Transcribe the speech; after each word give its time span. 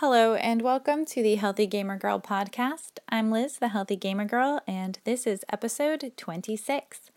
Hello, 0.00 0.34
and 0.34 0.60
welcome 0.60 1.06
to 1.06 1.22
the 1.22 1.36
Healthy 1.36 1.66
Gamer 1.66 1.96
Girl 1.96 2.20
podcast. 2.20 2.98
I'm 3.08 3.30
Liz, 3.30 3.56
the 3.56 3.68
Healthy 3.68 3.96
Gamer 3.96 4.26
Girl, 4.26 4.60
and 4.66 4.98
this 5.04 5.26
is 5.26 5.42
episode 5.50 6.12
26. 6.18 7.10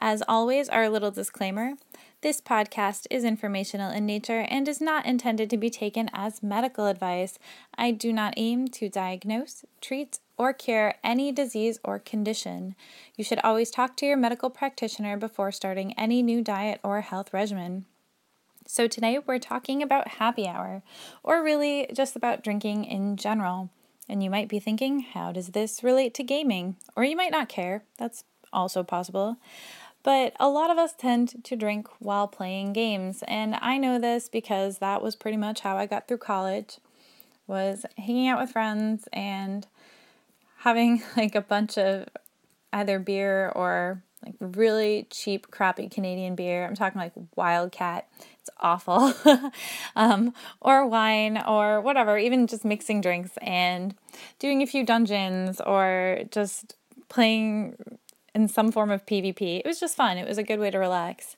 As 0.00 0.20
always, 0.26 0.68
our 0.68 0.88
little 0.88 1.12
disclaimer 1.12 1.74
this 2.22 2.40
podcast 2.40 3.06
is 3.08 3.22
informational 3.22 3.92
in 3.92 4.04
nature 4.04 4.40
and 4.48 4.66
is 4.66 4.80
not 4.80 5.06
intended 5.06 5.48
to 5.50 5.56
be 5.56 5.70
taken 5.70 6.10
as 6.12 6.42
medical 6.42 6.86
advice. 6.86 7.38
I 7.78 7.92
do 7.92 8.12
not 8.12 8.34
aim 8.36 8.66
to 8.66 8.88
diagnose, 8.88 9.64
treat, 9.80 10.18
or 10.36 10.52
cure 10.52 10.94
any 11.04 11.30
disease 11.30 11.78
or 11.84 12.00
condition. 12.00 12.74
You 13.14 13.22
should 13.22 13.38
always 13.44 13.70
talk 13.70 13.96
to 13.98 14.06
your 14.06 14.16
medical 14.16 14.50
practitioner 14.50 15.16
before 15.16 15.52
starting 15.52 15.96
any 15.96 16.20
new 16.20 16.42
diet 16.42 16.80
or 16.82 17.00
health 17.02 17.32
regimen. 17.32 17.84
So, 18.66 18.88
today 18.88 19.18
we're 19.18 19.38
talking 19.38 19.82
about 19.82 20.08
happy 20.08 20.48
hour, 20.48 20.82
or 21.22 21.42
really 21.42 21.86
just 21.92 22.16
about 22.16 22.42
drinking 22.42 22.86
in 22.86 23.16
general. 23.16 23.68
And 24.08 24.22
you 24.22 24.30
might 24.30 24.48
be 24.48 24.58
thinking, 24.58 25.00
how 25.00 25.32
does 25.32 25.48
this 25.48 25.82
relate 25.82 26.14
to 26.14 26.22
gaming? 26.22 26.76
Or 26.96 27.04
you 27.04 27.14
might 27.14 27.30
not 27.30 27.50
care, 27.50 27.84
that's 27.98 28.24
also 28.54 28.82
possible. 28.82 29.36
But 30.02 30.34
a 30.40 30.48
lot 30.48 30.70
of 30.70 30.78
us 30.78 30.94
tend 30.94 31.44
to 31.44 31.56
drink 31.56 31.88
while 31.98 32.26
playing 32.26 32.72
games, 32.72 33.22
and 33.28 33.54
I 33.60 33.76
know 33.76 33.98
this 33.98 34.30
because 34.30 34.78
that 34.78 35.02
was 35.02 35.14
pretty 35.14 35.36
much 35.36 35.60
how 35.60 35.76
I 35.76 35.84
got 35.84 36.08
through 36.08 36.18
college 36.18 36.78
was 37.46 37.84
hanging 37.98 38.28
out 38.28 38.40
with 38.40 38.50
friends 38.50 39.08
and 39.12 39.66
having 40.58 41.02
like 41.16 41.34
a 41.34 41.42
bunch 41.42 41.76
of 41.76 42.08
either 42.72 42.98
beer 42.98 43.52
or 43.54 44.02
like 44.24 44.34
really 44.40 45.06
cheap, 45.10 45.50
crappy 45.50 45.88
Canadian 45.88 46.34
beer. 46.34 46.66
I'm 46.66 46.74
talking 46.74 47.00
like 47.00 47.12
Wildcat. 47.36 48.08
It's 48.40 48.50
awful. 48.60 49.12
um, 49.96 50.34
or 50.60 50.86
wine 50.86 51.42
or 51.46 51.80
whatever, 51.80 52.18
even 52.18 52.46
just 52.46 52.64
mixing 52.64 53.00
drinks 53.00 53.32
and 53.42 53.94
doing 54.38 54.62
a 54.62 54.66
few 54.66 54.84
dungeons 54.84 55.60
or 55.60 56.20
just 56.30 56.74
playing 57.08 57.76
in 58.34 58.48
some 58.48 58.72
form 58.72 58.90
of 58.90 59.06
PvP. 59.06 59.60
It 59.60 59.66
was 59.66 59.80
just 59.80 59.96
fun. 59.96 60.18
It 60.18 60.28
was 60.28 60.38
a 60.38 60.42
good 60.42 60.58
way 60.58 60.70
to 60.70 60.78
relax. 60.78 61.36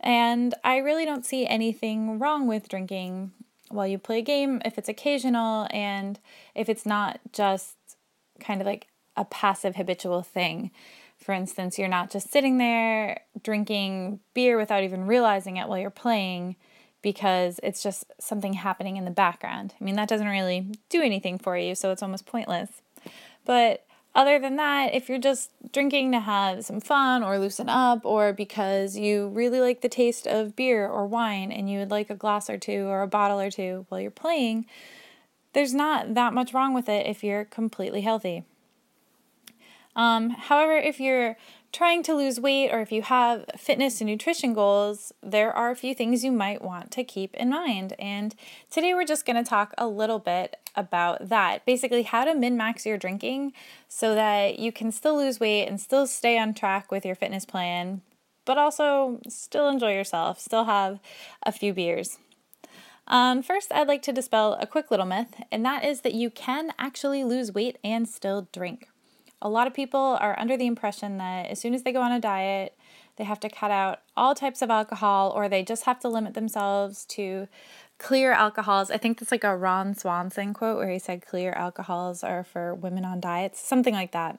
And 0.00 0.54
I 0.62 0.76
really 0.78 1.04
don't 1.04 1.26
see 1.26 1.46
anything 1.46 2.18
wrong 2.18 2.46
with 2.46 2.68
drinking 2.68 3.32
while 3.70 3.86
you 3.86 3.98
play 3.98 4.18
a 4.18 4.22
game 4.22 4.62
if 4.64 4.78
it's 4.78 4.88
occasional 4.88 5.66
and 5.70 6.18
if 6.54 6.68
it's 6.68 6.86
not 6.86 7.20
just 7.32 7.76
kind 8.40 8.60
of 8.60 8.66
like 8.66 8.86
a 9.16 9.24
passive 9.24 9.76
habitual 9.76 10.22
thing. 10.22 10.70
For 11.28 11.34
instance, 11.34 11.78
you're 11.78 11.88
not 11.88 12.10
just 12.10 12.32
sitting 12.32 12.56
there 12.56 13.20
drinking 13.42 14.20
beer 14.32 14.56
without 14.56 14.82
even 14.82 15.06
realizing 15.06 15.58
it 15.58 15.68
while 15.68 15.76
you're 15.76 15.90
playing 15.90 16.56
because 17.02 17.60
it's 17.62 17.82
just 17.82 18.06
something 18.18 18.54
happening 18.54 18.96
in 18.96 19.04
the 19.04 19.10
background. 19.10 19.74
I 19.78 19.84
mean, 19.84 19.94
that 19.96 20.08
doesn't 20.08 20.26
really 20.26 20.68
do 20.88 21.02
anything 21.02 21.36
for 21.36 21.54
you, 21.58 21.74
so 21.74 21.90
it's 21.90 22.02
almost 22.02 22.24
pointless. 22.24 22.80
But 23.44 23.84
other 24.14 24.38
than 24.38 24.56
that, 24.56 24.94
if 24.94 25.10
you're 25.10 25.18
just 25.18 25.50
drinking 25.70 26.12
to 26.12 26.20
have 26.20 26.64
some 26.64 26.80
fun 26.80 27.22
or 27.22 27.38
loosen 27.38 27.68
up, 27.68 28.06
or 28.06 28.32
because 28.32 28.96
you 28.96 29.28
really 29.28 29.60
like 29.60 29.82
the 29.82 29.90
taste 29.90 30.26
of 30.26 30.56
beer 30.56 30.88
or 30.88 31.06
wine 31.06 31.52
and 31.52 31.70
you 31.70 31.78
would 31.78 31.90
like 31.90 32.08
a 32.08 32.14
glass 32.14 32.48
or 32.48 32.56
two 32.56 32.86
or 32.86 33.02
a 33.02 33.06
bottle 33.06 33.38
or 33.38 33.50
two 33.50 33.84
while 33.90 34.00
you're 34.00 34.10
playing, 34.10 34.64
there's 35.52 35.74
not 35.74 36.14
that 36.14 36.32
much 36.32 36.54
wrong 36.54 36.72
with 36.72 36.88
it 36.88 37.06
if 37.06 37.22
you're 37.22 37.44
completely 37.44 38.00
healthy. 38.00 38.44
Um, 39.98 40.30
however, 40.30 40.76
if 40.76 41.00
you're 41.00 41.36
trying 41.72 42.04
to 42.04 42.14
lose 42.14 42.38
weight 42.38 42.70
or 42.70 42.80
if 42.80 42.92
you 42.92 43.02
have 43.02 43.44
fitness 43.56 44.00
and 44.00 44.08
nutrition 44.08 44.54
goals, 44.54 45.12
there 45.24 45.52
are 45.52 45.72
a 45.72 45.76
few 45.76 45.92
things 45.92 46.24
you 46.24 46.30
might 46.30 46.62
want 46.62 46.92
to 46.92 47.02
keep 47.02 47.34
in 47.34 47.50
mind. 47.50 47.94
And 47.98 48.34
today 48.70 48.94
we're 48.94 49.04
just 49.04 49.26
going 49.26 49.42
to 49.42 49.48
talk 49.48 49.74
a 49.76 49.88
little 49.88 50.20
bit 50.20 50.56
about 50.76 51.28
that. 51.28 51.66
Basically, 51.66 52.04
how 52.04 52.24
to 52.24 52.34
min 52.34 52.56
max 52.56 52.86
your 52.86 52.96
drinking 52.96 53.52
so 53.88 54.14
that 54.14 54.60
you 54.60 54.70
can 54.70 54.92
still 54.92 55.16
lose 55.16 55.40
weight 55.40 55.66
and 55.66 55.80
still 55.80 56.06
stay 56.06 56.38
on 56.38 56.54
track 56.54 56.92
with 56.92 57.04
your 57.04 57.16
fitness 57.16 57.44
plan, 57.44 58.00
but 58.44 58.56
also 58.56 59.20
still 59.28 59.68
enjoy 59.68 59.92
yourself, 59.92 60.38
still 60.38 60.66
have 60.66 61.00
a 61.42 61.50
few 61.50 61.74
beers. 61.74 62.18
Um, 63.08 63.42
first, 63.42 63.72
I'd 63.72 63.88
like 63.88 64.02
to 64.02 64.12
dispel 64.12 64.56
a 64.60 64.66
quick 64.66 64.92
little 64.92 65.06
myth, 65.06 65.42
and 65.50 65.64
that 65.64 65.84
is 65.84 66.02
that 66.02 66.14
you 66.14 66.30
can 66.30 66.72
actually 66.78 67.24
lose 67.24 67.52
weight 67.52 67.78
and 67.82 68.08
still 68.08 68.48
drink. 68.52 68.86
A 69.40 69.48
lot 69.48 69.66
of 69.66 69.74
people 69.74 70.18
are 70.20 70.38
under 70.38 70.56
the 70.56 70.66
impression 70.66 71.18
that 71.18 71.46
as 71.46 71.60
soon 71.60 71.74
as 71.74 71.82
they 71.82 71.92
go 71.92 72.02
on 72.02 72.12
a 72.12 72.20
diet, 72.20 72.76
they 73.16 73.24
have 73.24 73.40
to 73.40 73.48
cut 73.48 73.70
out 73.70 74.00
all 74.16 74.34
types 74.34 74.62
of 74.62 74.70
alcohol 74.70 75.32
or 75.34 75.48
they 75.48 75.62
just 75.62 75.84
have 75.84 76.00
to 76.00 76.08
limit 76.08 76.34
themselves 76.34 77.04
to 77.06 77.48
clear 77.98 78.32
alcohols. 78.32 78.90
I 78.90 78.96
think 78.96 79.18
that's 79.18 79.32
like 79.32 79.44
a 79.44 79.56
Ron 79.56 79.94
Swanson 79.94 80.54
quote 80.54 80.76
where 80.76 80.90
he 80.90 80.98
said 80.98 81.26
clear 81.26 81.52
alcohols 81.52 82.22
are 82.22 82.44
for 82.44 82.74
women 82.74 83.04
on 83.04 83.20
diets, 83.20 83.60
something 83.60 83.94
like 83.94 84.12
that. 84.12 84.38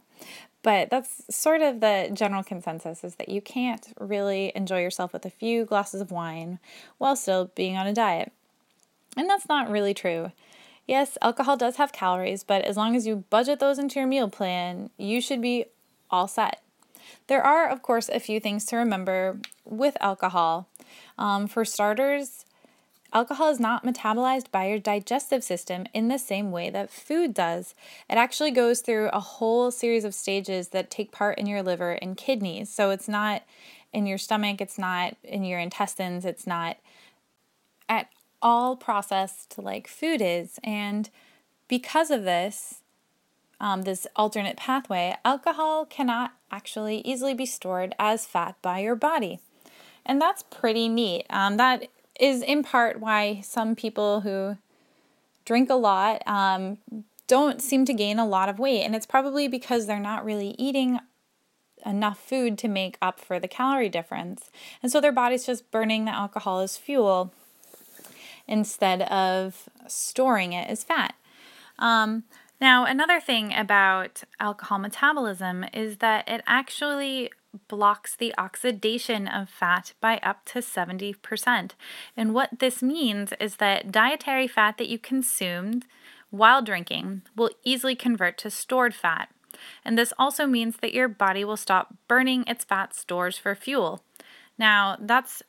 But 0.62 0.90
that's 0.90 1.24
sort 1.34 1.62
of 1.62 1.80
the 1.80 2.10
general 2.14 2.44
consensus 2.44 3.04
is 3.04 3.16
that 3.16 3.30
you 3.30 3.42
can't 3.42 3.94
really 4.00 4.52
enjoy 4.56 4.82
yourself 4.82 5.14
with 5.14 5.26
a 5.26 5.30
few 5.30 5.66
glasses 5.66 6.02
of 6.02 6.12
wine 6.12 6.60
while 6.98 7.16
still 7.16 7.52
being 7.56 7.78
on 7.78 7.88
a 7.88 7.94
diet. 7.94 8.32
And 9.16 9.30
that's 9.30 9.48
not 9.48 9.70
really 9.70 9.94
true. 9.94 10.32
Yes, 10.90 11.20
alcohol 11.22 11.56
does 11.56 11.76
have 11.76 11.92
calories, 11.92 12.44
but 12.44 12.64
as 12.64 12.76
long 12.76 12.96
as 12.96 13.06
you 13.06 13.24
budget 13.30 13.60
those 13.60 13.78
into 13.78 14.00
your 14.00 14.08
meal 14.08 14.28
plan, 14.28 14.90
you 14.98 15.22
should 15.22 15.40
be 15.40 15.66
all 16.10 16.28
set. 16.28 16.64
There 17.28 17.44
are, 17.44 17.70
of 17.70 17.84
course, 17.84 18.10
a 18.10 18.20
few 18.20 18.40
things 18.40 18.66
to 18.66 18.76
remember 18.76 19.38
with 19.64 19.96
alcohol. 20.02 20.68
Um, 21.16 21.46
for 21.46 21.64
starters, 21.64 22.44
alcohol 23.14 23.52
is 23.52 23.60
not 23.60 23.86
metabolized 23.86 24.50
by 24.50 24.66
your 24.66 24.80
digestive 24.80 25.44
system 25.44 25.86
in 25.94 26.08
the 26.08 26.18
same 26.18 26.50
way 26.50 26.72
that 26.72 26.90
food 26.90 27.36
does. 27.36 27.76
It 28.10 28.16
actually 28.16 28.50
goes 28.50 28.82
through 28.82 29.10
a 29.10 29.20
whole 29.20 29.70
series 29.70 30.06
of 30.06 30.16
stages 30.16 30.70
that 30.70 30.90
take 30.90 31.12
part 31.12 31.38
in 31.38 31.46
your 31.46 31.62
liver 31.62 31.92
and 31.92 32.18
kidneys. 32.18 32.68
So 32.74 32.90
it's 32.90 33.08
not 33.08 33.44
in 33.94 34.08
your 34.08 34.18
stomach, 34.18 34.60
it's 34.60 34.80
not 34.80 35.18
in 35.24 35.44
your 35.44 35.60
intestines, 35.60 36.26
it's 36.26 36.48
not 36.48 36.78
at 37.88 38.08
all 38.42 38.76
processed 38.76 39.56
like 39.58 39.88
food 39.88 40.22
is. 40.22 40.60
And 40.64 41.10
because 41.68 42.12
of 42.12 42.24
this, 42.24 42.82
um, 43.60 43.84
this 43.84 44.08
alternate 44.16 44.58
pathway, 44.58 45.16
alcohol 45.26 45.86
cannot 45.86 46.34
actually 46.52 47.00
easily 47.00 47.34
be 47.34 47.46
stored 47.46 47.94
as 48.00 48.26
fat 48.26 48.56
by 48.62 48.80
your 48.80 48.96
body. 48.96 49.40
And 50.06 50.22
that's 50.22 50.44
pretty 50.44 50.88
neat. 50.88 51.26
Um, 51.30 51.58
that 51.58 51.88
is 52.20 52.42
in 52.42 52.64
part 52.64 53.00
why 53.00 53.42
some 53.42 53.76
people 53.76 54.22
who 54.22 54.58
drink 55.46 55.70
a 55.70 55.76
lot 55.76 56.22
um, 56.28 56.78
don't 57.28 57.62
seem 57.62 57.86
to 57.86 57.94
gain 57.94 58.20
a 58.20 58.28
lot 58.28 58.50
of 58.50 58.60
weight. 58.60 58.84
And 58.84 58.96
it's 58.96 59.06
probably 59.06 59.48
because 59.48 59.86
they're 59.86 60.00
not 60.00 60.26
really 60.26 60.56
eating 60.58 61.00
enough 61.86 62.20
food 62.20 62.58
to 62.58 62.68
make 62.68 62.98
up 63.02 63.20
for 63.20 63.40
the 63.40 63.48
calorie 63.48 63.90
difference. 63.90 64.50
And 64.82 64.92
so 64.92 65.00
their 65.00 65.12
body's 65.12 65.46
just 65.46 65.72
burning 65.72 66.06
the 66.06 66.12
alcohol 66.12 66.60
as 66.60 66.78
fuel 66.78 67.34
instead 68.50 69.04
of 69.04 69.70
storing 69.88 70.52
it 70.52 70.68
as 70.68 70.84
fat. 70.84 71.14
Um, 71.78 72.24
now, 72.60 72.84
another 72.84 73.22
thing 73.22 73.54
about 73.54 74.24
alcohol 74.40 74.80
metabolism 74.80 75.64
is 75.72 75.98
that 75.98 76.28
it 76.28 76.42
actually 76.46 77.32
blocks 77.68 78.16
the 78.16 78.34
oxidation 78.38 79.28
of 79.28 79.50
fat 79.50 79.94
by 80.02 80.18
up 80.18 80.44
to 80.46 80.60
70%. 80.60 81.72
And 82.18 82.34
what 82.34 82.60
this 82.60 82.84
means 82.84 83.32
is 83.40 83.56
that 83.56 83.92
dietary 83.92 84.48
fat 84.48 84.78
that 84.78 84.90
you 84.90 85.00
consumed 85.00 85.86
while 86.32 86.62
drinking 86.62 87.22
will 87.36 87.50
easily 87.64 87.96
convert 87.96 88.38
to 88.40 88.52
stored 88.52 88.94
fat. 88.94 89.30
And 89.84 89.98
this 89.98 90.14
also 90.20 90.46
means 90.46 90.78
that 90.78 90.94
your 90.94 91.08
body 91.08 91.44
will 91.44 91.58
stop 91.58 91.96
burning 92.08 92.44
its 92.46 92.64
fat 92.66 92.94
stores 92.94 93.38
for 93.38 93.56
fuel. 93.56 94.04
Now, 94.58 94.98
that's 95.00 95.42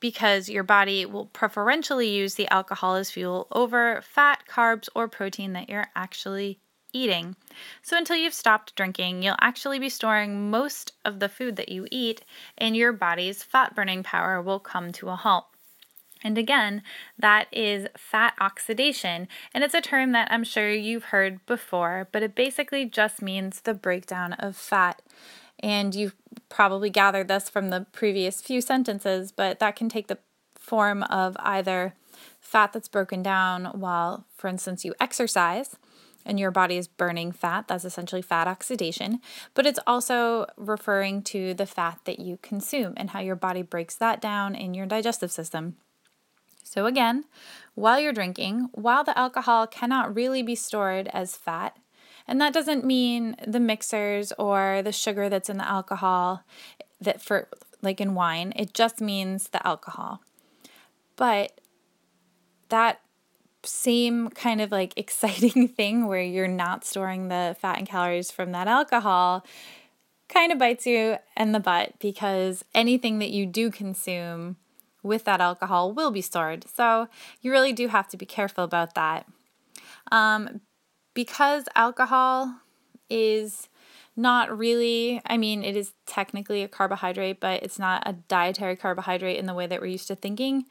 because 0.00 0.48
your 0.48 0.62
body 0.62 1.06
will 1.06 1.26
preferentially 1.26 2.08
use 2.08 2.34
the 2.34 2.48
alcohol 2.48 2.94
as 2.96 3.10
fuel 3.10 3.46
over 3.52 4.02
fat, 4.02 4.42
carbs, 4.48 4.88
or 4.94 5.08
protein 5.08 5.52
that 5.54 5.68
you're 5.68 5.88
actually 5.96 6.60
eating. 6.92 7.36
So 7.82 7.96
until 7.96 8.16
you've 8.16 8.34
stopped 8.34 8.74
drinking, 8.74 9.22
you'll 9.22 9.36
actually 9.40 9.78
be 9.78 9.88
storing 9.88 10.50
most 10.50 10.92
of 11.04 11.20
the 11.20 11.28
food 11.28 11.56
that 11.56 11.68
you 11.68 11.86
eat, 11.90 12.24
and 12.56 12.76
your 12.76 12.92
body's 12.92 13.42
fat 13.42 13.74
burning 13.74 14.02
power 14.02 14.40
will 14.40 14.60
come 14.60 14.92
to 14.92 15.08
a 15.08 15.16
halt. 15.16 15.46
And 16.22 16.38
again, 16.38 16.82
that 17.18 17.46
is 17.52 17.86
fat 17.96 18.34
oxidation. 18.40 19.28
And 19.52 19.62
it's 19.62 19.74
a 19.74 19.80
term 19.80 20.12
that 20.12 20.28
I'm 20.30 20.44
sure 20.44 20.72
you've 20.72 21.04
heard 21.04 21.44
before, 21.46 22.08
but 22.10 22.22
it 22.22 22.34
basically 22.34 22.86
just 22.86 23.20
means 23.22 23.60
the 23.60 23.74
breakdown 23.74 24.32
of 24.34 24.56
fat. 24.56 25.02
And 25.60 25.94
you've 25.94 26.16
probably 26.48 26.90
gathered 26.90 27.28
this 27.28 27.48
from 27.48 27.70
the 27.70 27.86
previous 27.92 28.40
few 28.40 28.60
sentences, 28.60 29.32
but 29.32 29.58
that 29.58 29.76
can 29.76 29.88
take 29.88 30.08
the 30.08 30.18
form 30.58 31.02
of 31.04 31.36
either 31.40 31.94
fat 32.40 32.72
that's 32.72 32.88
broken 32.88 33.22
down 33.22 33.66
while, 33.66 34.26
for 34.36 34.48
instance, 34.48 34.84
you 34.84 34.94
exercise 35.00 35.76
and 36.24 36.40
your 36.40 36.50
body 36.50 36.76
is 36.76 36.88
burning 36.88 37.30
fat. 37.32 37.68
That's 37.68 37.84
essentially 37.84 38.22
fat 38.22 38.48
oxidation. 38.48 39.20
But 39.54 39.66
it's 39.66 39.78
also 39.86 40.46
referring 40.56 41.22
to 41.22 41.54
the 41.54 41.66
fat 41.66 42.00
that 42.04 42.18
you 42.18 42.38
consume 42.42 42.94
and 42.96 43.10
how 43.10 43.20
your 43.20 43.36
body 43.36 43.62
breaks 43.62 43.94
that 43.96 44.20
down 44.20 44.54
in 44.54 44.74
your 44.74 44.86
digestive 44.86 45.30
system. 45.30 45.76
So, 46.64 46.86
again, 46.86 47.24
while 47.74 48.00
you're 48.00 48.12
drinking, 48.12 48.70
while 48.72 49.04
the 49.04 49.16
alcohol 49.16 49.68
cannot 49.68 50.14
really 50.14 50.42
be 50.42 50.56
stored 50.56 51.08
as 51.12 51.36
fat, 51.36 51.78
and 52.28 52.40
that 52.40 52.52
doesn't 52.52 52.84
mean 52.84 53.36
the 53.46 53.60
mixers 53.60 54.32
or 54.38 54.82
the 54.82 54.92
sugar 54.92 55.28
that's 55.28 55.48
in 55.48 55.58
the 55.58 55.68
alcohol 55.68 56.42
that 57.00 57.20
for 57.20 57.48
like 57.82 58.00
in 58.00 58.14
wine, 58.14 58.52
it 58.56 58.74
just 58.74 59.00
means 59.00 59.48
the 59.48 59.66
alcohol. 59.66 60.22
But 61.16 61.60
that 62.68 63.00
same 63.62 64.28
kind 64.30 64.60
of 64.60 64.70
like 64.70 64.92
exciting 64.96 65.68
thing 65.68 66.06
where 66.06 66.22
you're 66.22 66.48
not 66.48 66.84
storing 66.84 67.28
the 67.28 67.56
fat 67.60 67.78
and 67.78 67.88
calories 67.88 68.30
from 68.30 68.52
that 68.52 68.68
alcohol 68.68 69.44
kind 70.28 70.50
of 70.50 70.58
bites 70.58 70.86
you 70.86 71.16
in 71.36 71.52
the 71.52 71.60
butt 71.60 71.92
because 72.00 72.64
anything 72.74 73.20
that 73.20 73.30
you 73.30 73.46
do 73.46 73.70
consume 73.70 74.56
with 75.02 75.24
that 75.24 75.40
alcohol 75.40 75.92
will 75.92 76.10
be 76.10 76.20
stored. 76.20 76.64
So 76.74 77.08
you 77.40 77.52
really 77.52 77.72
do 77.72 77.88
have 77.88 78.08
to 78.08 78.16
be 78.16 78.26
careful 78.26 78.64
about 78.64 78.94
that. 78.94 79.26
Um, 80.10 80.62
because 81.16 81.64
alcohol 81.74 82.56
is 83.08 83.70
not 84.16 84.56
really, 84.56 85.22
I 85.24 85.38
mean, 85.38 85.64
it 85.64 85.74
is 85.74 85.94
technically 86.04 86.62
a 86.62 86.68
carbohydrate, 86.68 87.40
but 87.40 87.62
it's 87.62 87.78
not 87.78 88.02
a 88.06 88.12
dietary 88.12 88.76
carbohydrate 88.76 89.38
in 89.38 89.46
the 89.46 89.54
way 89.54 89.66
that 89.66 89.80
we're 89.80 89.86
used 89.86 90.08
to 90.08 90.14
thinking. 90.14 90.66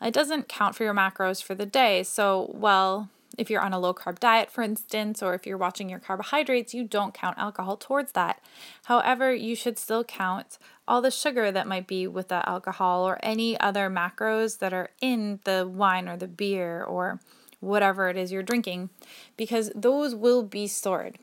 It 0.00 0.14
doesn't 0.14 0.48
count 0.48 0.76
for 0.76 0.84
your 0.84 0.94
macros 0.94 1.42
for 1.42 1.56
the 1.56 1.66
day. 1.66 2.04
So, 2.04 2.52
well, 2.54 3.10
if 3.36 3.50
you're 3.50 3.60
on 3.60 3.72
a 3.72 3.78
low 3.80 3.92
carb 3.92 4.20
diet, 4.20 4.52
for 4.52 4.62
instance, 4.62 5.20
or 5.20 5.34
if 5.34 5.46
you're 5.46 5.58
watching 5.58 5.90
your 5.90 5.98
carbohydrates, 5.98 6.74
you 6.74 6.84
don't 6.84 7.12
count 7.12 7.36
alcohol 7.36 7.76
towards 7.76 8.12
that. 8.12 8.40
However, 8.84 9.34
you 9.34 9.56
should 9.56 9.78
still 9.80 10.04
count 10.04 10.58
all 10.86 11.02
the 11.02 11.10
sugar 11.10 11.50
that 11.50 11.66
might 11.66 11.88
be 11.88 12.06
with 12.06 12.28
the 12.28 12.48
alcohol 12.48 13.04
or 13.04 13.18
any 13.20 13.58
other 13.58 13.90
macros 13.90 14.60
that 14.60 14.72
are 14.72 14.90
in 15.00 15.40
the 15.42 15.68
wine 15.68 16.08
or 16.08 16.16
the 16.16 16.28
beer 16.28 16.84
or 16.84 17.20
whatever 17.60 18.08
it 18.08 18.16
is 18.16 18.32
you're 18.32 18.42
drinking, 18.42 18.90
because 19.36 19.70
those 19.74 20.14
will 20.14 20.42
be 20.42 20.66
stored. 20.66 21.18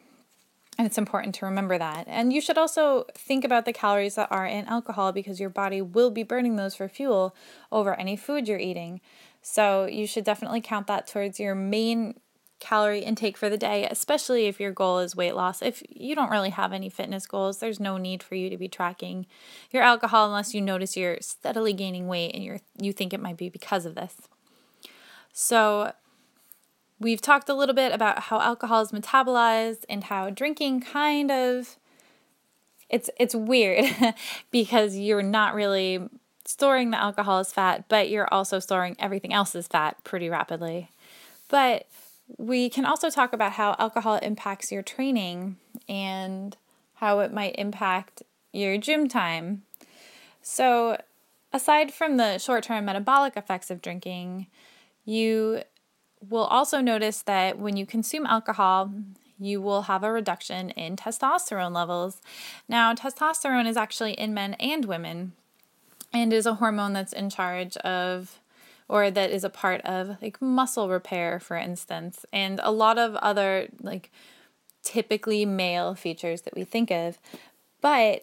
And 0.77 0.85
it's 0.85 0.97
important 0.97 1.35
to 1.35 1.45
remember 1.45 1.77
that. 1.77 2.03
And 2.07 2.33
you 2.33 2.41
should 2.41 2.57
also 2.57 3.05
think 3.13 3.45
about 3.45 3.65
the 3.65 3.71
calories 3.71 4.15
that 4.15 4.31
are 4.31 4.45
in 4.45 4.65
alcohol 4.65 5.13
because 5.13 5.39
your 5.39 5.49
body 5.49 5.81
will 5.81 6.11
be 6.11 6.23
burning 6.23 6.57
those 6.57 6.75
for 6.75 6.89
fuel 6.89 7.33
over 7.71 7.97
any 7.97 8.17
food 8.17 8.47
you're 8.47 8.59
eating. 8.59 8.99
So 9.41 9.85
you 9.85 10.05
should 10.05 10.25
definitely 10.25 10.59
count 10.59 10.87
that 10.87 11.07
towards 11.07 11.39
your 11.39 11.55
main 11.55 12.15
calorie 12.59 13.01
intake 13.01 13.37
for 13.37 13.49
the 13.49 13.57
day, 13.57 13.87
especially 13.89 14.47
if 14.47 14.59
your 14.59 14.71
goal 14.71 14.99
is 14.99 15.15
weight 15.15 15.35
loss. 15.35 15.61
If 15.61 15.83
you 15.89 16.15
don't 16.15 16.31
really 16.31 16.49
have 16.49 16.73
any 16.73 16.89
fitness 16.89 17.25
goals, 17.27 17.59
there's 17.59 17.79
no 17.79 17.97
need 17.97 18.23
for 18.23 18.35
you 18.35 18.49
to 18.49 18.57
be 18.57 18.67
tracking 18.67 19.27
your 19.71 19.83
alcohol 19.83 20.25
unless 20.25 20.53
you 20.53 20.61
notice 20.61 20.97
you're 20.97 21.17
steadily 21.21 21.73
gaining 21.73 22.07
weight 22.07 22.33
and 22.33 22.43
you're 22.43 22.59
you 22.79 22.91
think 22.91 23.13
it 23.13 23.19
might 23.19 23.37
be 23.37 23.49
because 23.49 23.85
of 23.85 23.95
this. 23.95 24.15
So 25.31 25.93
We've 26.99 27.21
talked 27.21 27.49
a 27.49 27.53
little 27.53 27.75
bit 27.75 27.91
about 27.91 28.19
how 28.19 28.39
alcohol 28.39 28.81
is 28.81 28.91
metabolized 28.91 29.83
and 29.89 30.05
how 30.05 30.29
drinking 30.29 30.81
kind 30.81 31.29
of 31.29 31.77
it's 32.89 33.09
it's 33.19 33.35
weird 33.35 33.85
because 34.51 34.95
you're 34.95 35.23
not 35.23 35.55
really 35.55 36.07
storing 36.45 36.91
the 36.91 36.97
alcohol 36.97 37.39
as 37.39 37.51
fat, 37.51 37.85
but 37.89 38.09
you're 38.09 38.31
also 38.31 38.59
storing 38.59 38.95
everything 38.99 39.33
else 39.33 39.55
as 39.55 39.67
fat 39.67 40.03
pretty 40.03 40.29
rapidly. 40.29 40.89
But 41.49 41.87
we 42.37 42.69
can 42.69 42.85
also 42.85 43.09
talk 43.09 43.33
about 43.33 43.53
how 43.53 43.75
alcohol 43.77 44.15
impacts 44.17 44.71
your 44.71 44.81
training 44.81 45.57
and 45.89 46.55
how 46.95 47.19
it 47.19 47.33
might 47.33 47.55
impact 47.57 48.23
your 48.51 48.77
gym 48.77 49.07
time. 49.07 49.63
So, 50.41 51.01
aside 51.51 51.91
from 51.91 52.17
the 52.17 52.37
short 52.37 52.63
term 52.63 52.85
metabolic 52.85 53.35
effects 53.35 53.69
of 53.69 53.81
drinking, 53.81 54.47
you 55.03 55.63
will 56.29 56.45
also 56.45 56.81
notice 56.81 57.21
that 57.23 57.57
when 57.59 57.77
you 57.77 57.85
consume 57.85 58.25
alcohol, 58.25 58.91
you 59.39 59.61
will 59.61 59.83
have 59.83 60.03
a 60.03 60.11
reduction 60.11 60.69
in 60.71 60.95
testosterone 60.95 61.73
levels. 61.73 62.21
Now, 62.69 62.93
testosterone 62.93 63.67
is 63.67 63.77
actually 63.77 64.13
in 64.13 64.33
men 64.33 64.53
and 64.55 64.85
women 64.85 65.33
and 66.13 66.31
is 66.31 66.45
a 66.45 66.55
hormone 66.55 66.93
that's 66.93 67.13
in 67.13 67.29
charge 67.29 67.75
of 67.77 68.39
or 68.87 69.09
that 69.09 69.31
is 69.31 69.43
a 69.43 69.49
part 69.49 69.81
of 69.81 70.21
like 70.21 70.41
muscle 70.41 70.89
repair 70.89 71.39
for 71.39 71.57
instance 71.57 72.25
and 72.31 72.59
a 72.63 72.71
lot 72.71 72.97
of 72.97 73.15
other 73.15 73.67
like 73.81 74.11
typically 74.83 75.45
male 75.45 75.95
features 75.95 76.41
that 76.43 76.55
we 76.55 76.63
think 76.63 76.91
of 76.91 77.17
but 77.81 78.21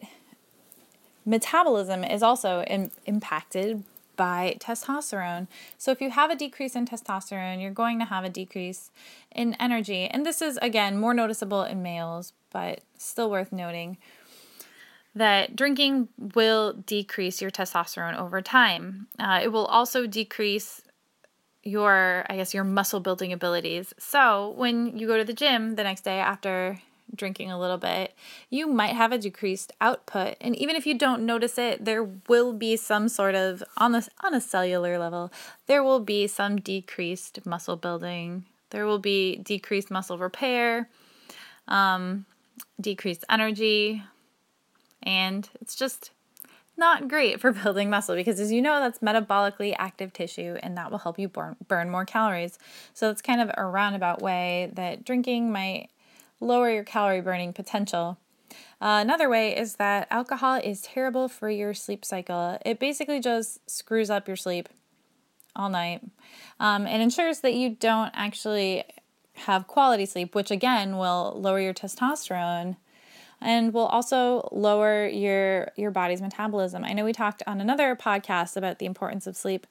metabolism 1.25 2.03
is 2.03 2.23
also 2.23 2.61
impacted 3.05 3.83
by 4.15 4.57
testosterone. 4.59 5.47
So, 5.77 5.91
if 5.91 6.01
you 6.01 6.09
have 6.11 6.31
a 6.31 6.35
decrease 6.35 6.75
in 6.75 6.85
testosterone, 6.85 7.61
you're 7.61 7.71
going 7.71 7.99
to 7.99 8.05
have 8.05 8.23
a 8.23 8.29
decrease 8.29 8.91
in 9.31 9.55
energy. 9.55 10.05
And 10.05 10.25
this 10.25 10.41
is, 10.41 10.57
again, 10.61 10.97
more 10.97 11.13
noticeable 11.13 11.63
in 11.63 11.81
males, 11.81 12.33
but 12.51 12.81
still 12.97 13.29
worth 13.29 13.51
noting 13.51 13.97
that 15.15 15.55
drinking 15.55 16.09
will 16.33 16.73
decrease 16.73 17.41
your 17.41 17.51
testosterone 17.51 18.17
over 18.17 18.41
time. 18.41 19.07
Uh, 19.19 19.41
it 19.43 19.49
will 19.49 19.65
also 19.65 20.07
decrease 20.07 20.81
your, 21.63 22.25
I 22.29 22.35
guess, 22.35 22.53
your 22.53 22.63
muscle 22.63 22.99
building 22.99 23.31
abilities. 23.31 23.93
So, 23.97 24.53
when 24.57 24.97
you 24.97 25.07
go 25.07 25.17
to 25.17 25.23
the 25.23 25.33
gym 25.33 25.75
the 25.75 25.83
next 25.83 26.01
day 26.01 26.19
after 26.19 26.81
drinking 27.15 27.51
a 27.51 27.59
little 27.59 27.77
bit, 27.77 28.13
you 28.49 28.67
might 28.67 28.95
have 28.95 29.11
a 29.11 29.17
decreased 29.17 29.71
output. 29.81 30.35
And 30.41 30.55
even 30.55 30.75
if 30.75 30.85
you 30.85 30.97
don't 30.97 31.25
notice 31.25 31.57
it, 31.57 31.85
there 31.85 32.03
will 32.03 32.53
be 32.53 32.75
some 32.75 33.09
sort 33.09 33.35
of 33.35 33.63
on 33.77 33.91
the 33.91 34.07
on 34.23 34.33
a 34.33 34.41
cellular 34.41 34.97
level, 34.97 35.31
there 35.67 35.83
will 35.83 35.99
be 35.99 36.27
some 36.27 36.57
decreased 36.57 37.45
muscle 37.45 37.75
building. 37.75 38.45
There 38.69 38.85
will 38.85 38.99
be 38.99 39.35
decreased 39.37 39.91
muscle 39.91 40.17
repair, 40.17 40.89
um, 41.67 42.25
decreased 42.81 43.23
energy, 43.29 44.03
and 45.03 45.47
it's 45.61 45.75
just 45.75 46.11
not 46.77 47.07
great 47.07 47.39
for 47.39 47.51
building 47.63 47.89
muscle 47.89 48.15
because 48.15 48.39
as 48.39 48.51
you 48.51 48.61
know 48.61 48.79
that's 48.79 48.99
metabolically 48.99 49.75
active 49.77 50.13
tissue 50.13 50.57
and 50.63 50.77
that 50.77 50.91
will 50.91 50.97
help 50.97 51.19
you 51.19 51.27
burn, 51.27 51.55
burn 51.67 51.89
more 51.89 52.05
calories 52.05 52.57
so 52.93 53.09
it's 53.09 53.21
kind 53.21 53.41
of 53.41 53.51
a 53.57 53.65
roundabout 53.65 54.21
way 54.21 54.71
that 54.73 55.05
drinking 55.05 55.51
might 55.51 55.89
lower 56.43 56.69
your 56.69 56.83
calorie 56.83 57.21
burning 57.21 57.53
potential. 57.53 58.17
Uh, 58.81 58.99
another 59.01 59.29
way 59.29 59.55
is 59.57 59.75
that 59.75 60.07
alcohol 60.11 60.59
is 60.63 60.81
terrible 60.81 61.27
for 61.27 61.49
your 61.49 61.73
sleep 61.73 62.03
cycle. 62.03 62.57
It 62.65 62.79
basically 62.79 63.19
just 63.19 63.69
screws 63.69 64.09
up 64.09 64.27
your 64.27 64.35
sleep 64.35 64.69
all 65.55 65.69
night 65.69 66.01
um, 66.59 66.85
and 66.85 67.01
ensures 67.01 67.39
that 67.41 67.53
you 67.53 67.69
don't 67.69 68.11
actually 68.13 68.83
have 69.33 69.67
quality 69.67 70.05
sleep, 70.05 70.35
which 70.35 70.51
again 70.51 70.97
will 70.97 71.33
lower 71.35 71.59
your 71.59 71.73
testosterone 71.73 72.75
and 73.41 73.73
will 73.73 73.85
also 73.87 74.47
lower 74.51 75.07
your 75.07 75.71
your 75.75 75.91
body's 75.91 76.21
metabolism. 76.21 76.83
I 76.83 76.93
know 76.93 77.05
we 77.05 77.13
talked 77.13 77.43
on 77.45 77.59
another 77.61 77.95
podcast 77.95 78.55
about 78.55 78.79
the 78.79 78.85
importance 78.85 79.27
of 79.27 79.35
sleep, 79.35 79.67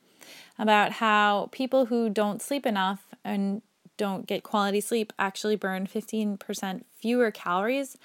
about 0.59 0.93
how 0.93 1.49
people 1.53 1.87
who 1.87 2.11
don't 2.11 2.43
sleep 2.43 2.67
enough 2.67 3.07
and 3.25 3.63
don't 3.97 4.27
get 4.27 4.43
quality 4.43 4.81
sleep 4.81 5.13
actually 5.19 5.57
burn 5.57 5.87
15% 5.87 6.83
fewer 6.97 7.31
calories 7.31 7.97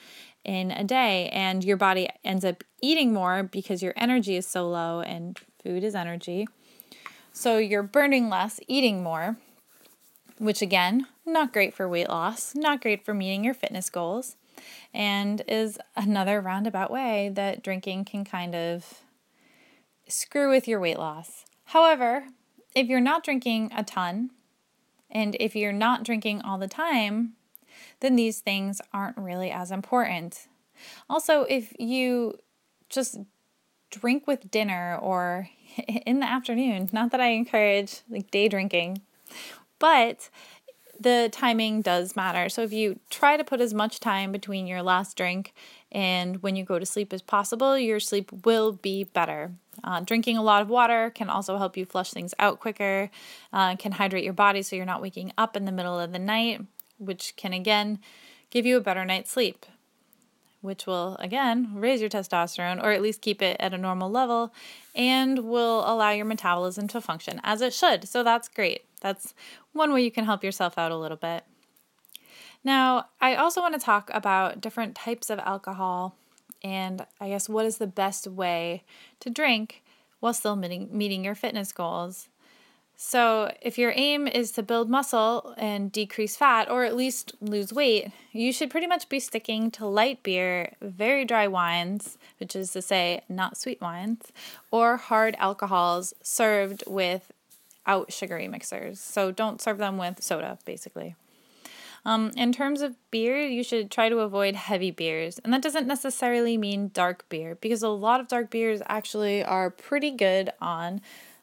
in 0.44 0.72
a 0.72 0.84
day 0.84 1.29
and 1.29 1.63
your 1.63 1.77
body 1.77 2.08
ends 2.24 2.46
up 2.46 2.63
eating 2.82 3.13
more 3.13 3.44
because 3.44 3.84
your 3.84 3.94
energy 3.98 4.36
is 4.36 4.48
so 4.48 4.67
low 4.67 5.01
and 5.01 5.39
food 5.62 5.84
is 5.84 5.96
energy. 5.96 6.48
So 7.34 7.58
you're 7.58 7.84
burning 7.84 8.29
less, 8.29 8.60
eating 8.67 9.03
more, 9.03 9.38
which 10.39 10.62
again, 10.62 11.08
not 11.25 11.53
great 11.53 11.74
for 11.74 11.88
weight 11.88 12.10
loss, 12.10 12.56
not 12.56 12.82
great 12.82 13.06
for 13.06 13.13
meeting 13.13 13.44
your 13.44 13.53
fitness 13.53 13.89
goals, 13.89 14.38
and 14.94 15.41
is 15.48 15.77
another 15.96 16.41
roundabout 16.41 16.89
way 16.89 17.29
that 17.34 17.63
drinking 17.63 18.06
can 18.06 18.24
kind 18.25 18.56
of 18.56 19.01
screw 20.08 20.50
with 20.50 20.67
your 20.67 20.79
weight 20.79 20.98
loss. 20.98 21.46
However, 21.65 22.25
if 22.74 22.88
you're 22.88 23.00
not 23.01 23.24
drinking 23.24 23.72
a 23.75 23.84
ton, 23.84 24.32
and 25.09 25.35
if 25.39 25.55
you're 25.55 25.73
not 25.73 26.03
drinking 26.03 26.41
all 26.41 26.57
the 26.57 26.67
time, 26.67 27.33
then 27.99 28.15
these 28.15 28.39
things 28.39 28.81
aren't 28.93 29.17
really 29.17 29.51
as 29.51 29.71
important. 29.71 30.47
Also, 31.09 31.43
if 31.43 31.73
you 31.79 32.37
just 32.89 33.17
drink 33.89 34.27
with 34.27 34.51
dinner 34.51 34.97
or 35.01 35.49
in 36.05 36.19
the 36.19 36.29
afternoon, 36.29 36.89
not 36.91 37.11
that 37.11 37.21
I 37.21 37.27
encourage 37.29 38.01
like 38.09 38.31
day 38.31 38.47
drinking, 38.47 39.01
but 39.79 40.29
the 40.99 41.29
timing 41.31 41.81
does 41.81 42.15
matter. 42.15 42.49
So 42.49 42.63
if 42.63 42.73
you 42.73 42.99
try 43.09 43.37
to 43.37 43.43
put 43.43 43.61
as 43.61 43.73
much 43.73 43.99
time 43.99 44.31
between 44.31 44.65
your 44.65 44.81
last 44.81 45.15
drink 45.15 45.53
and 45.91 46.41
when 46.41 46.55
you 46.55 46.63
go 46.63 46.79
to 46.79 46.85
sleep 46.85 47.13
as 47.13 47.21
possible, 47.21 47.77
your 47.77 47.99
sleep 47.99 48.31
will 48.45 48.71
be 48.71 49.03
better. 49.03 49.51
Uh, 49.88 50.01
drinking 50.01 50.36
a 50.36 50.44
lot 50.44 50.62
of 50.62 50.67
water 50.67 51.10
can 51.15 51.29
also 51.29 51.58
help 51.58 51.77
you 51.77 51.86
flush 51.86 52.12
things 52.12 52.34
out 52.39 52.60
quicker, 52.60 53.10
uh, 53.53 53.74
can 53.77 53.94
hydrate 53.94 54.25
your 54.25 54.34
body 54.34 54.62
so 54.62 54.75
you're 54.75 54.86
not 54.94 55.01
waking 55.01 55.32
up 55.38 55.56
in 55.56 55.63
the 55.63 55.72
middle 55.72 55.98
of 55.98 56.12
the 56.12 56.20
night, 56.20 56.60
which 56.98 57.34
can 57.38 57.53
again 57.53 57.98
give 58.50 58.65
you 58.65 58.75
a 58.75 58.82
better 58.82 59.06
night's 59.06 59.32
sleep. 59.32 59.65
which 60.62 60.86
will 60.86 61.15
again 61.20 61.70
raise 61.75 62.01
your 62.01 62.10
testosterone 62.10 62.84
or 62.84 62.91
at 62.91 63.01
least 63.01 63.22
keep 63.22 63.41
it 63.41 63.56
at 63.60 63.74
a 63.74 63.77
normal 63.77 64.10
level 64.10 64.53
and 64.96 65.39
will 65.39 65.84
allow 65.89 66.12
your 66.12 66.25
metabolism 66.25 66.88
to 66.89 67.00
function 67.00 67.39
as 67.44 67.62
it 67.62 67.74
should. 67.74 68.08
So 68.08 68.24
that's 68.24 68.48
great. 68.48 68.84
That's 69.01 69.34
one 69.74 69.94
way 69.94 70.03
you 70.03 70.12
can 70.12 70.25
help 70.25 70.44
yourself 70.44 70.77
out 70.77 70.91
a 70.91 70.98
little 70.98 71.17
bit. 71.17 71.46
Now, 72.63 73.10
I 73.22 73.36
also 73.36 73.62
want 73.62 73.75
to 73.75 73.79
talk 73.79 74.10
about 74.13 74.60
different 74.60 74.96
types 74.96 75.29
of 75.29 75.39
alcohol 75.39 76.15
and 76.63 77.05
I 77.19 77.29
guess 77.29 77.49
what 77.49 77.65
is 77.65 77.77
the 77.77 77.87
best 77.87 78.27
way 78.27 78.83
to 79.19 79.29
drink 79.29 79.83
while 80.19 80.33
still 80.33 80.55
meeting, 80.55 80.89
meeting 80.91 81.23
your 81.23 81.35
fitness 81.35 81.71
goals. 81.71 82.27
So, 82.99 83.53
if 83.61 83.77
your 83.77 83.93
aim 83.95 84.27
is 84.27 84.51
to 84.53 84.63
build 84.63 84.89
muscle 84.89 85.53
and 85.55 85.91
decrease 85.91 86.35
fat, 86.35 86.67
or 86.67 86.83
at 86.83 86.95
least 86.95 87.33
lose 87.39 87.71
weight, 87.71 88.11
you 88.31 88.51
should 88.51 88.71
pretty 88.71 88.87
much 88.87 89.07
be 89.07 89.19
sticking 89.19 89.69
to 89.71 89.85
light 89.85 90.23
beer, 90.23 90.73
very 90.81 91.23
dry 91.23 91.47
wines, 91.47 92.17
which 92.39 92.55
is 92.55 92.71
to 92.71 92.81
say, 92.81 93.21
not 93.29 93.55
sweet 93.55 93.79
wines, 93.81 94.31
or 94.71 94.97
hard 94.97 95.35
alcohols 95.37 96.15
served 96.23 96.83
without 96.87 98.11
sugary 98.11 98.47
mixers. 98.47 98.99
So, 98.99 99.29
don't 99.29 99.61
serve 99.61 99.77
them 99.77 99.99
with 99.99 100.23
soda, 100.23 100.57
basically. 100.65 101.15
Um, 102.06 102.32
in 102.38 102.51
terms 102.51 102.82
of 102.82 102.96
beer, 103.12 103.39
you 103.46 103.63
should 103.63 103.92
try 103.92 104.10
to 104.10 104.20
avoid 104.20 104.56
heavy 104.56 104.92
beers. 104.92 105.39
And 105.44 105.54
that 105.54 105.62
doesn't 105.62 105.88
necessarily 105.88 106.58
mean 106.58 106.92
dark 106.94 107.27
beer, 107.30 107.58
because 107.60 107.84
a 107.84 107.89
lot 107.89 108.20
of 108.20 108.27
dark 108.27 108.50
beers 108.50 108.82
actually 108.88 109.44
are 109.44 109.70
pretty 109.70 110.12
good 110.12 110.51
on 110.62 111.01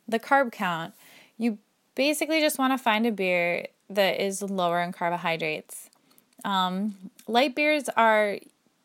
the 0.09 0.19
carb 0.19 0.53
count 0.53 0.95
you 1.39 1.59
basically 1.95 2.41
just 2.41 2.59
want 2.59 2.73
to 2.73 2.79
find 2.79 3.07
a 3.07 3.13
beer 3.13 3.67
that 3.91 4.23
is 4.23 4.43
lower 4.43 4.81
in 4.81 4.93
carbohydrates. 4.93 5.91
Um, 6.45 6.97
light 7.27 7.55
beers 7.55 7.89
are 7.97 8.39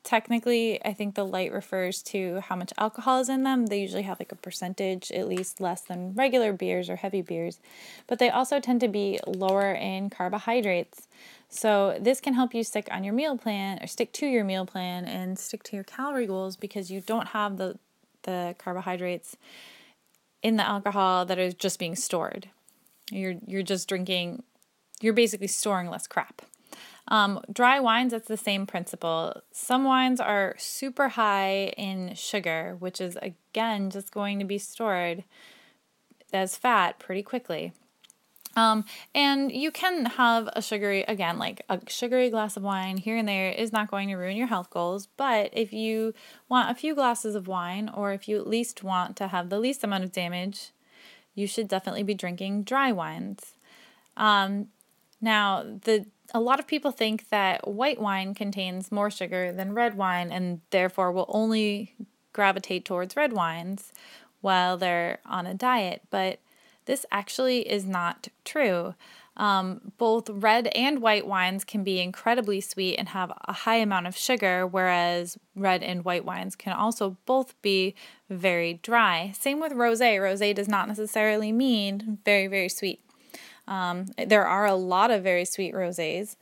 technically, 0.04 0.84
I 0.84 0.94
think 0.94 1.16
the 1.16 1.26
light 1.26 1.52
refers 1.52 2.02
to 2.04 2.40
how 2.42 2.56
much 2.56 2.74
alcohol 2.78 3.20
is 3.20 3.30
in 3.30 3.44
them. 3.44 3.68
They 3.68 3.82
usually 3.82 4.04
have 4.04 4.20
like 4.20 4.32
a 4.32 4.36
percentage, 4.36 5.12
at 5.12 5.28
least 5.28 5.62
less 5.62 5.82
than 5.82 6.14
regular 6.14 6.54
beers 6.54 6.90
or 6.90 6.96
heavy 6.96 7.22
beers, 7.22 7.60
but 8.08 8.20
they 8.20 8.30
also 8.30 8.60
tend 8.60 8.82
to 8.82 8.88
be 8.88 9.20
lower 9.28 9.72
in 9.72 10.10
carbohydrates. 10.10 11.08
So, 11.52 11.98
this 12.00 12.22
can 12.22 12.36
help 12.36 12.54
you 12.54 12.64
stick 12.64 12.88
on 12.92 13.04
your 13.04 13.14
meal 13.14 13.36
plan 13.38 13.80
or 13.82 13.88
stick 13.88 14.14
to 14.14 14.28
your 14.28 14.44
meal 14.44 14.66
plan 14.66 15.06
and 15.06 15.38
stick 15.38 15.64
to 15.64 15.76
your 15.76 15.84
calorie 15.84 16.28
goals 16.28 16.56
because 16.56 16.92
you 16.92 17.02
don't 17.02 17.30
have 17.30 17.58
the, 17.58 17.80
the 18.24 18.56
carbohydrates 18.60 19.36
in 20.44 20.58
the 20.58 20.68
alcohol 20.68 21.26
that 21.26 21.40
is 21.40 21.56
just 21.56 21.80
being 21.80 21.96
stored. 21.96 22.50
You're 23.12 23.36
you're 23.46 23.64
just 23.64 23.90
drinking. 23.90 24.44
You're 25.02 25.14
basically 25.14 25.48
storing 25.48 25.90
less 25.90 26.08
crap. 26.08 26.42
Um, 27.08 27.42
dry 27.52 27.80
wines, 27.80 28.12
that's 28.12 28.28
the 28.28 28.38
same 28.38 28.68
principle. 28.68 29.42
Some 29.52 29.84
wines 29.84 30.20
are 30.20 30.56
super 30.60 31.10
high 31.10 31.74
in 31.78 32.14
sugar, 32.14 32.76
which 32.80 33.02
is 33.02 33.18
again 33.22 33.90
just 33.90 34.12
going 34.12 34.38
to 34.40 34.46
be 34.46 34.60
stored 34.60 35.24
as 36.32 36.56
fat 36.56 37.00
pretty 37.00 37.24
quickly. 37.24 37.74
Um, 38.56 38.84
and 39.14 39.52
you 39.52 39.72
can 39.72 40.06
have 40.06 40.50
a 40.54 40.62
sugary, 40.62 41.04
again, 41.04 41.38
like 41.38 41.62
a 41.70 41.80
sugary 41.88 42.30
glass 42.30 42.58
of 42.58 42.64
wine 42.64 42.98
here 42.98 43.16
and 43.16 43.28
there 43.28 43.52
is 43.52 43.72
not 43.72 43.92
going 43.92 44.10
to 44.10 44.16
ruin 44.16 44.36
your 44.36 44.48
health 44.48 44.70
goals. 44.70 45.08
But 45.18 45.52
if 45.54 45.72
you 45.72 46.14
want 46.50 46.72
a 46.72 46.76
few 46.76 46.96
glasses 46.96 47.36
of 47.36 47.48
wine, 47.48 47.90
or 47.94 48.12
if 48.12 48.28
you 48.28 48.38
at 48.38 48.48
least 48.48 48.84
want 48.84 49.16
to 49.18 49.28
have 49.28 49.50
the 49.50 49.60
least 49.60 49.84
amount 49.84 50.04
of 50.04 50.12
damage, 50.12 50.72
you 51.36 51.48
should 51.48 51.68
definitely 51.68 52.04
be 52.04 52.14
drinking 52.14 52.64
dry 52.64 52.92
wines. 52.92 53.54
Um, 54.18 54.68
now, 55.22 55.64
the 55.64 56.06
a 56.34 56.40
lot 56.40 56.60
of 56.60 56.68
people 56.68 56.92
think 56.92 57.30
that 57.30 57.68
white 57.68 58.00
wine 58.00 58.36
contains 58.36 58.92
more 58.92 59.10
sugar 59.10 59.52
than 59.52 59.74
red 59.74 59.96
wine 59.96 60.32
and 60.32 60.62
therefore 60.70 61.12
will 61.12 61.26
only 61.30 61.96
gravitate 62.34 62.86
towards 62.86 63.16
red 63.16 63.34
wines 63.34 63.92
while 64.42 64.78
they're 64.78 65.20
on 65.26 65.48
a 65.48 65.56
diet. 65.56 66.04
But 66.12 66.40
this 66.90 67.06
actually 67.12 67.70
is 67.70 67.86
not 67.86 68.30
true. 68.44 68.96
Um, 69.38 69.92
both 70.00 70.28
red 70.28 70.66
and 70.74 71.04
white 71.04 71.28
wines 71.28 71.64
can 71.64 71.84
be 71.84 72.02
incredibly 72.02 72.62
sweet 72.62 72.96
and 72.96 73.10
have 73.10 73.32
a 73.48 73.54
high 73.54 73.76
amount 73.76 74.08
of 74.08 74.18
sugar, 74.18 74.66
whereas 74.66 75.38
red 75.56 75.84
and 75.84 76.04
white 76.04 76.26
wines 76.26 76.56
can 76.56 76.74
also 76.74 77.16
both 77.28 77.54
be 77.62 77.94
very 78.28 78.80
dry. 78.82 79.32
Same 79.38 79.60
with 79.60 79.74
rose. 79.74 80.02
Rose 80.02 80.40
does 80.40 80.68
not 80.68 80.88
necessarily 80.88 81.52
mean 81.52 82.18
very, 82.26 82.48
very 82.48 82.70
sweet. 82.70 83.02
Um, 83.68 84.08
there 84.18 84.48
are 84.48 84.66
a 84.66 84.74
lot 84.74 85.12
of 85.12 85.22
very 85.22 85.46
sweet 85.46 85.76
roses, 85.76 86.38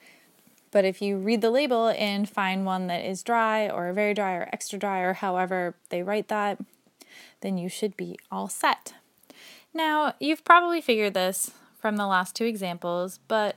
but 0.71 0.85
if 0.85 1.01
you 1.01 1.17
read 1.17 1.41
the 1.41 1.51
label 1.51 1.89
and 1.89 2.29
find 2.29 2.65
one 2.65 2.87
that 2.87 3.03
is 3.03 3.21
dry 3.21 3.69
or 3.69 3.91
very 3.91 4.13
dry 4.13 4.35
or 4.35 4.47
extra 4.53 4.79
dry 4.79 5.01
or 5.01 5.11
however 5.11 5.75
they 5.89 6.03
write 6.03 6.29
that, 6.29 6.57
then 7.41 7.57
you 7.57 7.67
should 7.67 7.97
be 7.97 8.17
all 8.31 8.47
set. 8.47 8.93
Now, 9.73 10.15
you've 10.19 10.43
probably 10.43 10.81
figured 10.81 11.13
this 11.13 11.51
from 11.79 11.97
the 11.97 12.07
last 12.07 12.35
two 12.35 12.45
examples, 12.45 13.19
but 13.27 13.55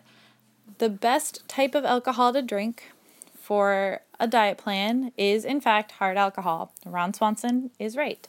the 0.79 0.89
best 0.89 1.47
type 1.49 1.75
of 1.75 1.85
alcohol 1.85 2.33
to 2.33 2.43
drink 2.43 2.93
for 3.35 4.01
a 4.19 4.27
diet 4.27 4.59
plan 4.59 5.13
is, 5.17 5.45
in 5.45 5.61
fact, 5.61 5.93
hard 5.93 6.17
alcohol. 6.17 6.73
Ron 6.85 7.15
Swanson 7.15 7.71
is 7.79 7.97
right. 7.97 8.29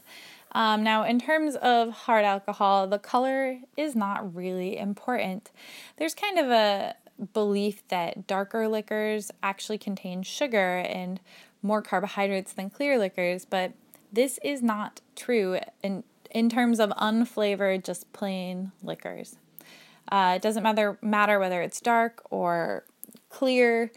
Um, 0.54 0.84
now, 0.84 1.04
in 1.04 1.20
terms 1.20 1.56
of 1.56 1.92
hard 1.92 2.26
alcohol, 2.26 2.88
the 2.88 3.00
color 3.00 3.60
is 3.78 3.96
not 3.96 4.36
really 4.36 4.78
important. 4.78 5.52
There's 5.98 6.14
kind 6.14 6.40
of 6.40 6.50
a 6.50 6.96
belief 7.34 7.88
that 7.90 8.28
darker 8.28 8.68
liquors 8.68 9.32
actually 9.44 9.78
contain 9.78 10.24
sugar 10.24 10.80
and 10.80 11.20
more 11.62 11.82
carbohydrates 11.82 12.54
than 12.54 12.70
clear 12.70 12.98
liquors, 12.98 13.46
but 13.46 13.74
this 14.12 14.40
is 14.44 14.62
not 14.62 15.02
true. 15.16 15.60
And 15.84 16.04
in 16.32 16.50
terms 16.50 16.80
of 16.80 16.90
unflavored, 16.92 17.84
just 17.84 18.12
plain 18.14 18.72
liquors. 18.82 19.36
Uh, 20.12 20.34
it 20.36 20.42
doesn't 20.42 20.64
matter 20.64 20.98
matter 21.02 21.40
whether 21.40 21.62
it's 21.62 21.80
dark 21.80 22.24
or 22.30 22.86
clear. 23.30 23.92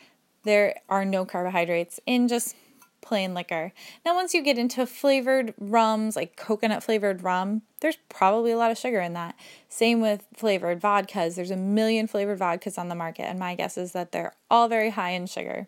There 0.45 0.77
are 0.89 1.05
no 1.05 1.25
carbohydrates 1.25 1.99
in 2.07 2.29
just 2.29 2.55
plain 3.01 3.35
liquor. 3.35 3.73
Now, 4.05 4.15
once 4.15 4.33
you 4.33 4.43
get 4.43 4.59
into 4.59 4.87
flavored 4.87 5.55
rums, 5.59 6.17
like 6.17 6.37
coconut 6.37 6.83
flavored 6.83 7.23
rum, 7.23 7.63
there's 7.81 7.99
probably 8.09 8.51
a 8.51 8.57
lot 8.57 8.71
of 8.71 8.79
sugar 8.79 9.01
in 9.01 9.13
that. 9.13 9.35
Same 9.69 10.01
with 10.01 10.27
flavored 10.35 10.81
vodkas. 10.81 11.35
There's 11.35 11.51
a 11.51 11.57
million 11.57 12.07
flavored 12.07 12.39
vodkas 12.39 12.79
on 12.79 12.89
the 12.89 12.95
market, 12.95 13.25
and 13.25 13.39
my 13.39 13.55
guess 13.55 13.77
is 13.77 13.93
that 13.93 14.13
they're 14.13 14.35
all 14.51 14.69
very 14.69 14.91
high 14.91 15.11
in 15.11 15.27
sugar. 15.27 15.67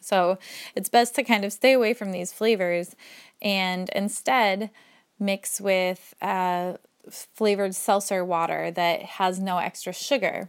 So 0.00 0.38
it's 0.74 0.88
best 0.88 1.14
to 1.14 1.22
kind 1.22 1.44
of 1.44 1.52
stay 1.52 1.72
away 1.72 1.94
from 1.94 2.12
these 2.12 2.32
flavors 2.32 2.94
and 3.40 3.88
instead 3.90 4.70
mix 5.18 5.60
with 5.60 6.14
uh, 6.20 6.74
flavored 7.10 7.74
seltzer 7.74 8.24
water 8.24 8.70
that 8.70 9.02
has 9.02 9.38
no 9.38 9.58
extra 9.58 9.92
sugar. 9.92 10.48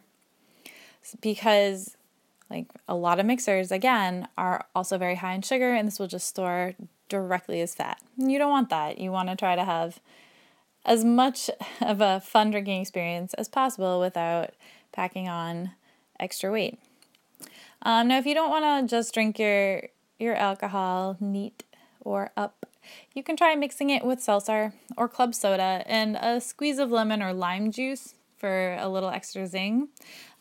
Because, 1.22 1.96
like 2.50 2.68
a 2.88 2.96
lot 2.96 3.20
of 3.20 3.26
mixers, 3.26 3.72
again, 3.72 4.28
are 4.38 4.66
also 4.76 4.98
very 4.98 5.16
high 5.16 5.34
in 5.34 5.42
sugar, 5.42 5.74
and 5.74 5.88
this 5.88 6.00
will 6.00 6.08
just 6.08 6.28
store 6.28 6.74
directly 7.10 7.62
as 7.62 7.76
fat. 7.76 8.02
You 8.18 8.40
don't 8.40 8.50
want 8.50 8.70
that. 8.70 8.98
You 8.98 9.12
want 9.12 9.30
to 9.30 9.36
try 9.36 9.56
to 9.56 9.64
have 9.64 10.00
as 10.86 11.04
much 11.04 11.50
of 11.82 12.02
a 12.02 12.20
fun 12.20 12.52
drinking 12.52 12.82
experience 12.82 13.34
as 13.36 13.48
possible 13.48 14.00
without 14.00 14.52
packing 14.92 15.28
on 15.28 15.72
extra 16.20 16.52
weight. 16.52 16.80
Um, 17.82 18.08
now, 18.08 18.18
if 18.18 18.26
you 18.26 18.34
don't 18.34 18.50
want 18.50 18.90
to 18.90 18.96
just 18.96 19.14
drink 19.14 19.38
your 19.38 19.84
your 20.18 20.34
alcohol 20.34 21.18
neat 21.20 21.64
or 22.00 22.32
up 22.38 22.66
you 23.14 23.24
can 23.24 23.36
try 23.36 23.56
mixing 23.56 23.90
it 23.90 24.04
with 24.04 24.22
seltzer 24.22 24.74
or 24.98 25.08
club 25.08 25.36
soda 25.36 25.84
and 25.86 26.18
a 26.18 26.42
squeeze 26.42 26.80
of 26.80 26.92
lemon 26.92 27.22
or 27.22 27.34
lime 27.34 27.72
juice 27.72 28.16
for 28.38 28.76
a 28.80 28.88
little 28.88 29.10
extra 29.10 29.48
zing. 29.48 29.90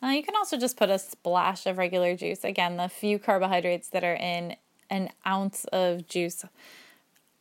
Uh, 0.03 0.07
you 0.07 0.23
can 0.23 0.35
also 0.35 0.57
just 0.57 0.77
put 0.77 0.89
a 0.89 0.99
splash 0.99 1.65
of 1.65 1.77
regular 1.77 2.15
juice. 2.15 2.43
Again, 2.43 2.77
the 2.77 2.89
few 2.89 3.17
carbohydrates 3.17 3.89
that 3.89 4.03
are 4.03 4.15
in 4.15 4.55
an 4.89 5.09
ounce 5.25 5.65
of 5.65 6.07
juice 6.07 6.45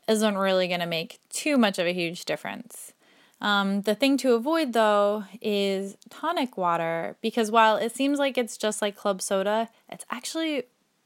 isn't 0.09 0.37
really 0.37 0.69
going 0.69 0.81
to 0.81 0.87
make 0.87 1.19
too 1.31 1.57
much 1.59 1.79
of 1.79 1.87
a 1.87 1.93
huge 1.93 2.25
difference. 2.25 2.93
Um, 3.41 3.83
the 3.83 3.95
thing 3.95 4.17
to 4.19 4.33
avoid 4.33 4.73
though 4.73 5.25
is 5.43 5.97
tonic 6.09 6.57
water 6.57 7.17
because 7.21 7.51
while 7.51 7.77
it 7.77 7.95
seems 7.95 8.19
like 8.19 8.39
it's 8.39 8.57
just 8.57 8.81
like 8.81 8.97
club 8.97 9.21
soda, 9.21 9.69
it's 9.91 10.07
actually 10.11 10.65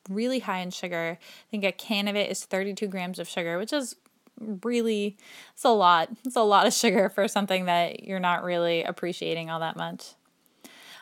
really 0.08 0.40
high 0.40 0.60
in 0.60 0.70
sugar. 0.70 1.18
I 1.20 1.50
think 1.50 1.64
a 1.64 1.72
can 1.72 2.08
of 2.08 2.16
it 2.16 2.30
is 2.30 2.44
32 2.44 2.86
grams 2.88 3.18
of 3.18 3.28
sugar, 3.28 3.58
which 3.58 3.72
is 3.72 3.96
really 4.40 5.16
it's 5.54 5.64
a 5.64 5.70
lot. 5.70 6.10
It's 6.24 6.36
a 6.36 6.42
lot 6.42 6.66
of 6.66 6.72
sugar 6.74 7.08
for 7.08 7.28
something 7.28 7.66
that 7.66 8.04
you're 8.04 8.20
not 8.20 8.44
really 8.44 8.82
appreciating 8.82 9.50
all 9.50 9.60
that 9.60 9.76
much. 9.76 10.14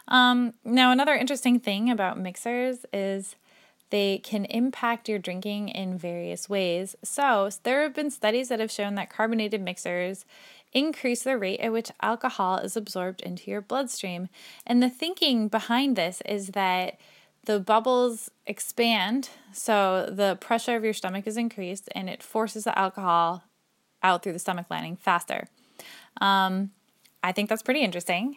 Um, 0.08 0.54
now, 0.64 0.92
another 0.92 1.14
interesting 1.14 1.58
thing 1.58 1.90
about 1.90 2.18
mixers 2.18 2.86
is 2.92 3.34
they 3.90 4.18
can 4.18 4.44
impact 4.46 5.08
your 5.08 5.18
drinking 5.18 5.68
in 5.68 5.98
various 5.98 6.48
ways. 6.48 6.96
So, 7.02 7.50
there 7.64 7.82
have 7.82 7.94
been 7.94 8.10
studies 8.10 8.48
that 8.48 8.60
have 8.60 8.70
shown 8.70 8.94
that 8.94 9.10
carbonated 9.10 9.60
mixers 9.60 10.24
increase 10.72 11.22
the 11.22 11.38
rate 11.38 11.60
at 11.60 11.72
which 11.72 11.90
alcohol 12.02 12.58
is 12.58 12.76
absorbed 12.76 13.20
into 13.22 13.50
your 13.50 13.60
bloodstream. 13.60 14.28
And 14.66 14.82
the 14.82 14.90
thinking 14.90 15.48
behind 15.48 15.96
this 15.96 16.22
is 16.26 16.48
that 16.48 16.98
the 17.46 17.58
bubbles 17.58 18.30
expand, 18.46 19.30
so 19.52 20.08
the 20.10 20.36
pressure 20.40 20.76
of 20.76 20.84
your 20.84 20.92
stomach 20.92 21.26
is 21.26 21.36
increased 21.36 21.88
and 21.92 22.08
it 22.08 22.22
forces 22.22 22.64
the 22.64 22.78
alcohol 22.78 23.44
out 24.02 24.22
through 24.22 24.34
the 24.34 24.38
stomach 24.38 24.66
lining 24.70 24.96
faster. 24.96 25.48
Um, 26.20 26.70
I 27.22 27.32
think 27.32 27.48
that's 27.48 27.62
pretty 27.62 27.80
interesting. 27.80 28.36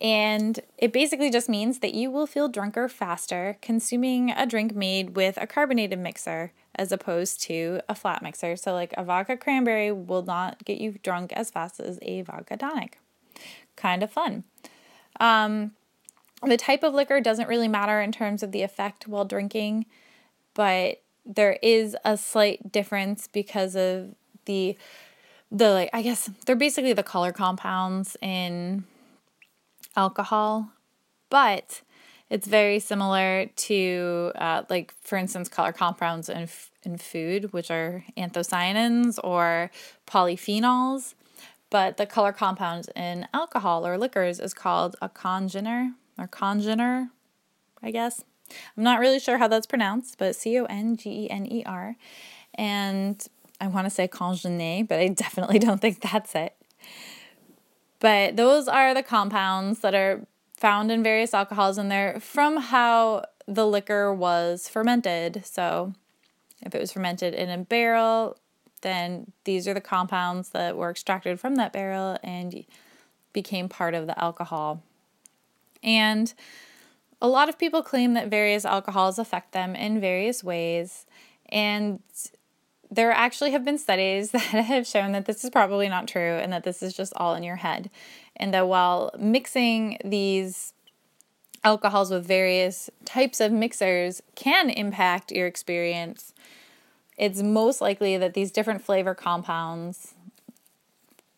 And 0.00 0.58
it 0.78 0.92
basically 0.92 1.30
just 1.30 1.48
means 1.48 1.78
that 1.80 1.94
you 1.94 2.10
will 2.10 2.26
feel 2.26 2.48
drunker 2.48 2.88
faster 2.88 3.58
consuming 3.62 4.30
a 4.30 4.46
drink 4.46 4.74
made 4.74 5.14
with 5.14 5.36
a 5.40 5.46
carbonated 5.46 6.00
mixer 6.00 6.52
as 6.74 6.90
opposed 6.90 7.40
to 7.42 7.80
a 7.88 7.94
flat 7.94 8.22
mixer. 8.22 8.56
So, 8.56 8.72
like 8.72 8.92
a 8.96 9.04
vodka 9.04 9.36
cranberry 9.36 9.92
will 9.92 10.22
not 10.22 10.64
get 10.64 10.80
you 10.80 10.96
drunk 11.02 11.32
as 11.34 11.50
fast 11.50 11.78
as 11.78 11.98
a 12.02 12.22
vodka 12.22 12.56
tonic. 12.56 12.98
Kind 13.76 14.02
of 14.02 14.10
fun. 14.10 14.42
Um, 15.20 15.72
the 16.46 16.56
type 16.56 16.82
of 16.82 16.94
liquor 16.94 17.20
doesn't 17.20 17.48
really 17.48 17.68
matter 17.68 18.00
in 18.00 18.12
terms 18.12 18.42
of 18.42 18.52
the 18.52 18.62
effect 18.62 19.08
while 19.08 19.24
drinking, 19.24 19.86
but 20.54 21.02
there 21.24 21.58
is 21.62 21.96
a 22.04 22.16
slight 22.16 22.70
difference 22.70 23.28
because 23.28 23.74
of 23.76 24.14
the 24.44 24.76
the 25.50 25.70
like 25.70 25.90
I 25.92 26.02
guess 26.02 26.30
they're 26.46 26.56
basically 26.56 26.92
the 26.92 27.02
color 27.02 27.32
compounds 27.32 28.16
in 28.20 28.84
alcohol, 29.96 30.70
but 31.30 31.82
it's 32.30 32.46
very 32.46 32.78
similar 32.80 33.46
to 33.46 34.32
uh, 34.34 34.62
like 34.68 34.92
for 35.00 35.16
instance 35.16 35.48
color 35.48 35.72
compounds 35.72 36.28
in 36.28 36.48
in 36.82 36.98
food, 36.98 37.52
which 37.52 37.70
are 37.70 38.04
anthocyanins 38.16 39.18
or 39.22 39.70
polyphenols. 40.06 41.14
But 41.70 41.96
the 41.96 42.06
color 42.06 42.32
compound 42.32 42.88
in 42.94 43.26
alcohol 43.32 43.86
or 43.86 43.98
liquors 43.98 44.38
is 44.38 44.54
called 44.54 44.96
a 45.02 45.08
congener 45.08 45.94
or 46.18 46.28
congener, 46.28 47.10
I 47.82 47.90
guess. 47.90 48.24
I'm 48.76 48.84
not 48.84 49.00
really 49.00 49.18
sure 49.18 49.38
how 49.38 49.48
that's 49.48 49.66
pronounced, 49.66 50.18
but 50.18 50.36
C 50.36 50.58
O 50.58 50.64
N 50.64 50.96
G 50.96 51.24
E 51.24 51.30
N 51.30 51.46
E 51.50 51.62
R. 51.64 51.96
And 52.54 53.26
I 53.60 53.68
want 53.68 53.86
to 53.86 53.90
say 53.90 54.06
congené, 54.08 54.86
but 54.86 54.98
I 54.98 55.08
definitely 55.24 55.58
don't 55.58 55.80
think 55.80 56.00
that's 56.00 56.34
it. 56.34 56.54
But 58.00 58.36
those 58.36 58.68
are 58.68 58.92
the 58.92 59.02
compounds 59.02 59.80
that 59.80 59.94
are 59.94 60.26
found 60.56 60.90
in 60.90 61.02
various 61.02 61.32
alcohols, 61.32 61.78
and 61.78 61.90
they're 61.90 62.20
from 62.20 62.58
how 62.58 63.24
the 63.46 63.66
liquor 63.66 64.12
was 64.12 64.68
fermented. 64.68 65.44
So, 65.46 65.94
if 66.62 66.74
it 66.74 66.80
was 66.80 66.92
fermented 66.92 67.34
in 67.34 67.50
a 67.50 67.58
barrel, 67.58 68.36
then 68.82 69.32
these 69.44 69.66
are 69.66 69.74
the 69.74 69.80
compounds 69.80 70.50
that 70.50 70.76
were 70.76 70.90
extracted 70.90 71.40
from 71.40 71.56
that 71.56 71.72
barrel 71.72 72.18
and 72.22 72.64
became 73.32 73.68
part 73.68 73.94
of 73.94 74.06
the 74.06 74.22
alcohol. 74.22 74.82
And 75.84 76.34
a 77.22 77.28
lot 77.28 77.48
of 77.48 77.58
people 77.58 77.82
claim 77.82 78.14
that 78.14 78.28
various 78.28 78.64
alcohols 78.64 79.18
affect 79.18 79.52
them 79.52 79.76
in 79.76 80.00
various 80.00 80.42
ways. 80.42 81.06
And 81.50 82.00
there 82.90 83.12
actually 83.12 83.52
have 83.52 83.64
been 83.64 83.78
studies 83.78 84.30
that 84.32 84.40
have 84.40 84.86
shown 84.86 85.12
that 85.12 85.26
this 85.26 85.44
is 85.44 85.50
probably 85.50 85.88
not 85.88 86.08
true 86.08 86.38
and 86.38 86.52
that 86.52 86.64
this 86.64 86.82
is 86.82 86.94
just 86.94 87.12
all 87.16 87.34
in 87.34 87.42
your 87.42 87.56
head. 87.56 87.90
And 88.36 88.52
that 88.54 88.66
while 88.66 89.12
mixing 89.18 89.98
these 90.04 90.72
alcohols 91.62 92.10
with 92.10 92.26
various 92.26 92.90
types 93.04 93.40
of 93.40 93.52
mixers 93.52 94.22
can 94.34 94.70
impact 94.70 95.32
your 95.32 95.46
experience, 95.46 96.32
it's 97.16 97.42
most 97.42 97.80
likely 97.80 98.16
that 98.16 98.34
these 98.34 98.50
different 98.50 98.82
flavor 98.82 99.14
compounds 99.14 100.14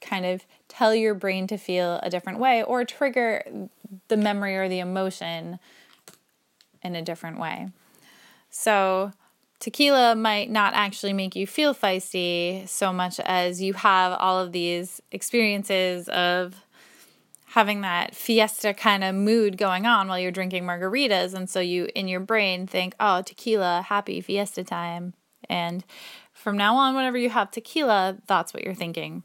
kind 0.01 0.25
of 0.25 0.47
tell 0.69 0.95
your 0.95 1.15
brain 1.15 1.47
to 1.47 1.57
feel 1.57 2.01
a 2.03 2.11
different 2.11 2.39
way 2.39 2.63
or 2.63 2.85
trigger 2.85 3.43
the 4.09 4.17
memory 4.17 4.57
or 4.57 4.69
the 4.69 4.81
emotion 4.81 5.59
in 6.83 6.95
a 6.95 7.03
different 7.03 7.39
way. 7.39 7.69
So, 8.51 9.13
tequila 9.59 10.15
might 10.15 10.51
not 10.51 10.75
actually 10.75 11.13
make 11.13 11.35
you 11.35 11.47
feel 11.47 11.75
feisty 11.75 12.69
so 12.69 12.93
much 12.93 13.19
as 13.21 13.61
you 13.61 13.75
have 13.75 14.13
all 14.19 14.39
of 14.39 14.53
these 14.53 15.01
experiences 15.11 16.09
of 16.09 16.63
having 17.47 17.81
that 17.81 18.15
fiesta 18.15 18.75
kind 18.75 19.03
of 19.03 19.15
mood 19.15 19.57
going 19.57 19.87
on 19.87 20.09
while 20.09 20.19
you're 20.19 20.31
drinking 20.31 20.65
margaritas. 20.65 21.33
And 21.33 21.49
so 21.49 21.61
you 21.61 21.89
in 21.95 22.07
your 22.07 22.21
brain 22.21 22.67
think 22.67 22.95
oh 23.01 23.23
tequila 23.23 23.83
happy 23.89 24.21
fiesta 24.21 24.63
time. 24.63 25.15
And 25.49 25.85
from 26.35 26.59
now 26.59 26.77
on 26.77 26.95
whenever 26.95 27.17
you 27.17 27.31
have 27.31 27.51
tequila 27.51 28.19
that's 28.27 28.53
what 28.53 28.63
you're 28.63 28.75
thinking 28.75 29.23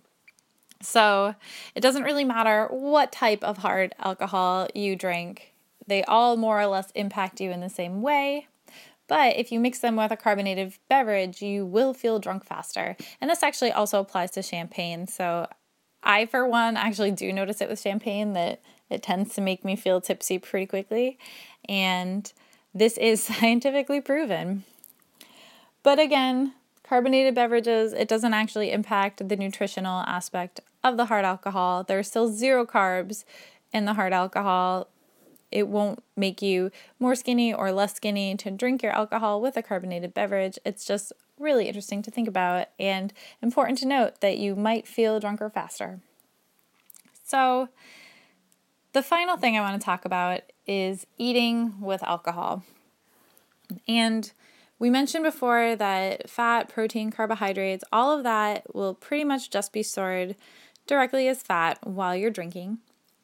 so 0.82 1.36
it 1.76 1.82
doesn't 1.82 2.04
really 2.04 2.24
matter 2.24 2.67
what 2.70 3.12
type 3.12 3.44
of 3.44 3.60
hard 3.60 3.94
alcohol 4.00 4.67
you 4.74 4.96
drink 4.96 5.54
they 5.88 6.04
all 6.04 6.38
more 6.38 6.60
or 6.60 6.67
less 6.67 6.91
impact 6.91 7.41
you 7.41 7.52
in 7.52 7.60
the 7.60 7.70
same 7.70 8.02
way 8.02 8.48
but 9.12 9.36
if 9.36 9.52
you 9.52 9.60
mix 9.60 9.80
them 9.80 9.98
with 9.98 10.10
a 10.12 10.15
carbonated 10.15 10.72
beverage, 10.88 11.41
you 11.41 11.65
will 11.65 11.94
feel 11.94 12.17
drunk 12.17 12.46
faster. 12.46 12.96
And 13.20 13.30
this 13.30 13.44
actually 13.44 13.74
also 13.74 14.00
applies 14.00 14.32
to 14.32 14.41
champagne. 14.41 15.06
So 15.06 15.50
I, 16.02 16.26
for 16.28 16.48
one, 16.48 16.78
actually 16.78 17.12
do 17.12 17.34
notice 17.34 17.60
it 17.60 17.67
with 17.67 17.82
champagne 17.82 18.32
that 18.34 18.62
it 18.89 19.04
tends 19.04 19.36
to 19.36 19.41
make 19.41 19.65
me 19.65 19.76
feel 19.76 20.00
tipsy 20.00 20.39
pretty 20.39 20.65
quickly. 20.65 21.20
And 21.67 22.32
this 22.74 22.98
is 22.98 23.22
scientifically 23.26 24.00
proven. 24.00 24.63
But 25.84 26.00
again, 26.00 26.54
carbonated 26.84 27.36
beverages, 27.36 27.91
it 27.91 28.08
doesn't 28.08 28.34
actually 28.34 28.72
impact 28.72 29.28
the 29.28 29.36
nutritional 29.36 30.04
aspect 30.08 30.62
of 30.84 30.98
the 30.98 31.06
hard 31.06 31.26
alcohol. 31.26 31.84
There's 31.84 32.08
still 32.08 32.28
zero 32.28 32.65
carbs 32.65 33.24
in 33.74 33.86
the 33.86 33.94
hard 33.94 34.13
alcohol. 34.13 34.88
It 35.52 35.67
won't 35.67 36.04
make 36.15 36.41
you 36.41 36.72
more 37.00 37.15
skinny 37.15 37.54
or 37.54 37.72
less 37.72 37.96
skinny 37.96 38.36
to 38.38 38.52
drink 38.52 38.82
your 38.82 38.94
alcohol 38.94 39.41
with 39.41 39.58
a 39.58 39.63
carbonated 39.63 40.13
beverage. 40.13 40.58
It's 40.65 40.86
just 40.86 41.12
really 41.38 41.67
interesting 41.67 42.02
to 42.04 42.12
think 42.12 42.28
about 42.28 42.67
and 42.80 43.12
important 43.41 43.80
to 43.80 43.88
note 43.88 44.22
that 44.22 44.38
you 44.38 44.56
might 44.56 44.88
feel 44.88 45.20
drunker 45.20 45.50
faster. 45.50 46.00
So, 47.26 47.70
the 48.94 49.02
final 49.02 49.38
thing 49.38 49.58
I 49.58 49.62
want 49.62 49.80
to 49.80 49.86
talk 49.86 50.04
about 50.06 50.41
is 50.67 51.08
eating 51.17 51.80
with 51.80 52.04
alcohol. 52.04 52.63
And 53.88 54.32
we 54.80 54.89
mentioned 54.89 55.24
before 55.24 55.76
that 55.76 56.30
fat, 56.30 56.67
protein, 56.67 57.12
carbohydrates, 57.12 57.84
all 57.91 58.17
of 58.17 58.24
that 58.24 58.76
will 58.76 58.94
pretty 58.94 59.24
much 59.24 59.50
just 59.50 59.72
be 59.72 59.84
stored 59.84 60.36
directly 60.91 61.30
as 61.30 61.41
fat 61.41 61.80
while 61.88 62.13
you're 62.13 62.30
drinking 62.30 62.80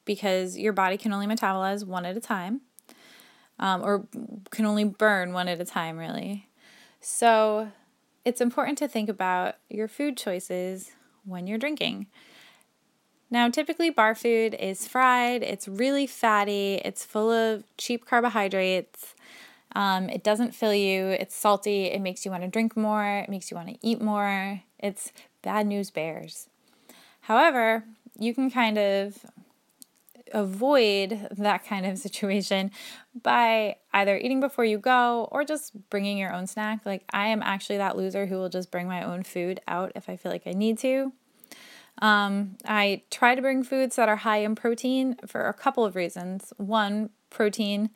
because 0.06 0.58
your 0.58 0.72
body 0.72 0.96
can 0.96 1.12
only 1.12 1.28
metabolize 1.28 1.86
one 1.86 2.06
at 2.06 2.16
a 2.16 2.22
time 2.22 2.62
um, 3.60 3.84
or 3.84 4.08
can 4.52 4.66
only 4.66 4.86
burn 4.86 5.34
one 5.34 5.50
at 5.50 5.60
a 5.60 5.66
time, 5.66 5.98
really. 5.98 6.48
So 7.02 7.70
it's 8.24 8.40
important 8.40 8.78
to 8.78 8.88
think 8.88 9.10
about 9.10 9.56
your 9.70 9.90
food 9.90 10.16
choices 10.16 10.92
when 11.26 11.46
you're 11.46 11.58
drinking. 11.58 12.08
Now, 13.30 13.50
typically, 13.50 13.90
bar 13.90 14.16
food 14.16 14.56
is 14.58 14.88
fried, 14.88 15.44
it's 15.44 15.68
really 15.68 16.08
fatty, 16.08 16.76
it's 16.86 17.04
full 17.04 17.30
of 17.30 17.66
cheap 17.78 18.06
carbohydrates. 18.06 19.14
Um, 19.76 20.10
it 20.10 20.24
doesn't 20.24 20.56
fill 20.56 20.74
you, 20.74 21.08
it's 21.08 21.36
salty, 21.36 21.88
it 21.88 22.00
makes 22.00 22.24
you 22.24 22.32
want 22.32 22.44
to 22.44 22.50
drink 22.50 22.78
more, 22.78 23.20
it 23.20 23.30
makes 23.30 23.52
you 23.52 23.58
want 23.58 23.68
to 23.68 23.78
eat 23.82 24.02
more. 24.02 24.62
It's 24.80 25.12
bad 25.42 25.68
news 25.68 25.92
bears. 25.92 26.48
However, 27.28 27.84
you 28.18 28.34
can 28.34 28.50
kind 28.50 28.78
of 28.78 29.26
avoid 30.32 31.28
that 31.38 31.66
kind 31.66 31.86
of 31.86 31.98
situation 32.08 32.72
by 33.22 33.76
either 33.92 34.18
eating 34.18 34.40
before 34.40 34.64
you 34.64 34.78
go 34.78 35.28
or 35.30 35.44
just 35.44 35.74
bringing 35.90 36.18
your 36.18 36.32
own 36.32 36.48
snack. 36.48 36.86
Like, 36.86 37.04
I 37.12 37.28
am 37.28 37.44
actually 37.44 37.80
that 37.80 37.98
loser 37.98 38.28
who 38.28 38.38
will 38.38 38.48
just 38.48 38.72
bring 38.72 38.88
my 38.88 39.04
own 39.04 39.24
food 39.24 39.60
out 39.68 39.92
if 39.94 40.08
I 40.08 40.16
feel 40.16 40.32
like 40.32 40.48
I 40.48 40.54
need 40.54 40.78
to. 40.80 41.12
Um, 42.02 42.56
I 42.64 43.02
try 43.12 43.36
to 43.36 43.42
bring 43.42 43.62
foods 43.62 43.98
that 43.98 44.08
are 44.08 44.16
high 44.16 44.38
in 44.38 44.56
protein 44.56 45.18
for 45.28 45.50
a 45.50 45.54
couple 45.54 45.84
of 45.84 45.98
reasons. 45.98 46.54
One, 46.56 47.10
protein 47.30 47.90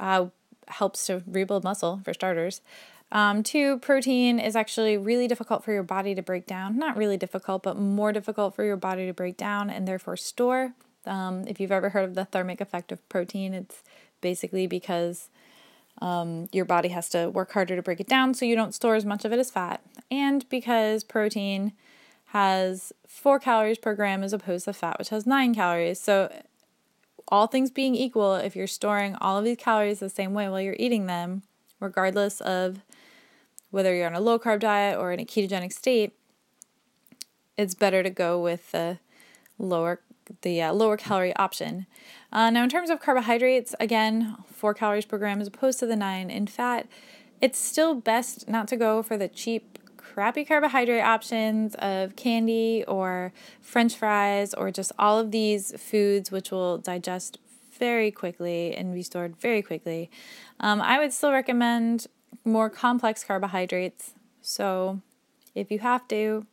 uh, 0.00 0.28
helps 0.68 1.04
to 1.08 1.22
rebuild 1.26 1.64
muscle, 1.64 2.00
for 2.02 2.14
starters. 2.14 2.62
Um, 3.12 3.42
two, 3.42 3.78
protein 3.78 4.38
is 4.40 4.56
actually 4.56 4.96
really 4.96 5.28
difficult 5.28 5.62
for 5.62 5.72
your 5.72 5.82
body 5.82 6.14
to 6.14 6.22
break 6.22 6.46
down. 6.46 6.78
Not 6.78 6.96
really 6.96 7.16
difficult, 7.16 7.62
but 7.62 7.78
more 7.78 8.12
difficult 8.12 8.54
for 8.56 8.64
your 8.64 8.76
body 8.76 9.06
to 9.06 9.12
break 9.12 9.36
down 9.36 9.70
and 9.70 9.86
therefore 9.86 10.16
store. 10.16 10.74
Um, 11.06 11.46
if 11.46 11.60
you've 11.60 11.72
ever 11.72 11.90
heard 11.90 12.04
of 12.04 12.14
the 12.14 12.24
thermic 12.24 12.60
effect 12.60 12.90
of 12.90 13.06
protein, 13.08 13.54
it's 13.54 13.82
basically 14.20 14.66
because 14.66 15.28
um, 16.00 16.48
your 16.50 16.64
body 16.64 16.88
has 16.88 17.08
to 17.10 17.28
work 17.28 17.52
harder 17.52 17.76
to 17.76 17.82
break 17.82 18.00
it 18.00 18.08
down 18.08 18.34
so 18.34 18.44
you 18.44 18.56
don't 18.56 18.74
store 18.74 18.94
as 18.94 19.04
much 19.04 19.24
of 19.24 19.32
it 19.32 19.38
as 19.38 19.50
fat, 19.50 19.80
and 20.10 20.48
because 20.48 21.04
protein 21.04 21.72
has 22.26 22.92
four 23.06 23.38
calories 23.38 23.78
per 23.78 23.94
gram 23.94 24.24
as 24.24 24.32
opposed 24.32 24.64
to 24.64 24.72
fat, 24.72 24.98
which 24.98 25.10
has 25.10 25.24
nine 25.24 25.54
calories. 25.54 26.00
So, 26.00 26.32
all 27.28 27.46
things 27.46 27.70
being 27.70 27.94
equal, 27.94 28.34
if 28.34 28.56
you're 28.56 28.66
storing 28.66 29.14
all 29.20 29.38
of 29.38 29.44
these 29.44 29.56
calories 29.56 30.00
the 30.00 30.10
same 30.10 30.34
way 30.34 30.48
while 30.48 30.60
you're 30.60 30.76
eating 30.78 31.06
them, 31.06 31.42
regardless 31.80 32.40
of 32.40 32.80
whether 33.70 33.94
you're 33.94 34.06
on 34.06 34.14
a 34.14 34.20
low 34.20 34.38
carb 34.38 34.60
diet 34.60 34.98
or 34.98 35.12
in 35.12 35.20
a 35.20 35.24
ketogenic 35.24 35.72
state, 35.72 36.12
it's 37.56 37.74
better 37.74 38.02
to 38.02 38.10
go 38.10 38.40
with 38.40 38.70
the 38.72 38.98
lower 39.58 40.00
the 40.42 40.62
uh, 40.62 40.72
lower 40.72 40.96
calorie 40.96 41.36
option. 41.36 41.86
Uh, 42.32 42.50
now, 42.50 42.62
in 42.64 42.70
terms 42.70 42.90
of 42.90 43.00
carbohydrates, 43.00 43.74
again, 43.78 44.36
four 44.50 44.74
calories 44.74 45.04
per 45.04 45.18
gram 45.18 45.40
as 45.40 45.46
opposed 45.46 45.78
to 45.78 45.86
the 45.86 45.96
nine. 45.96 46.30
In 46.30 46.46
fat, 46.46 46.86
it's 47.40 47.58
still 47.58 47.94
best 47.94 48.48
not 48.48 48.66
to 48.68 48.76
go 48.76 49.02
for 49.02 49.16
the 49.16 49.28
cheap, 49.28 49.78
crappy 49.96 50.44
carbohydrate 50.44 51.02
options 51.02 51.74
of 51.76 52.16
candy 52.16 52.84
or 52.86 53.32
french 53.60 53.96
fries 53.96 54.54
or 54.54 54.70
just 54.70 54.92
all 54.98 55.18
of 55.18 55.30
these 55.30 55.78
foods 55.80 56.30
which 56.30 56.50
will 56.50 56.78
digest 56.78 57.38
very 57.78 58.10
quickly 58.10 58.74
and 58.74 58.94
be 58.94 59.02
stored 59.02 59.36
very 59.36 59.62
quickly. 59.62 60.10
Um, 60.60 60.80
I 60.80 60.98
would 60.98 61.12
still 61.12 61.32
recommend 61.32 62.06
more 62.44 62.70
complex 62.70 63.24
carbohydrates. 63.24 64.14
So, 64.40 65.00
if 65.54 65.70
you 65.70 65.78
have 65.78 66.06
to, 66.08 66.46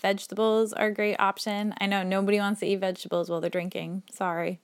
vegetables 0.00 0.72
are 0.72 0.86
a 0.86 0.94
great 0.94 1.16
option. 1.18 1.74
I 1.80 1.86
know 1.86 2.02
nobody 2.02 2.38
wants 2.38 2.60
to 2.60 2.66
eat 2.66 2.76
vegetables 2.76 3.28
while 3.28 3.40
they're 3.40 3.50
drinking. 3.50 4.02
Sorry. 4.12 4.60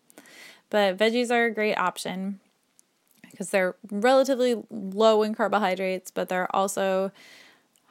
But 0.70 0.96
veggies 0.96 1.31
are 1.31 1.46
a 1.46 1.51
great 1.51 1.77
option 1.77 2.40
because 3.31 3.51
they're 3.51 3.75
relatively 3.90 4.62
low 4.70 5.23
in 5.23 5.35
carbohydrates, 5.35 6.11
but 6.11 6.29
they're 6.29 6.55
also 6.55 7.11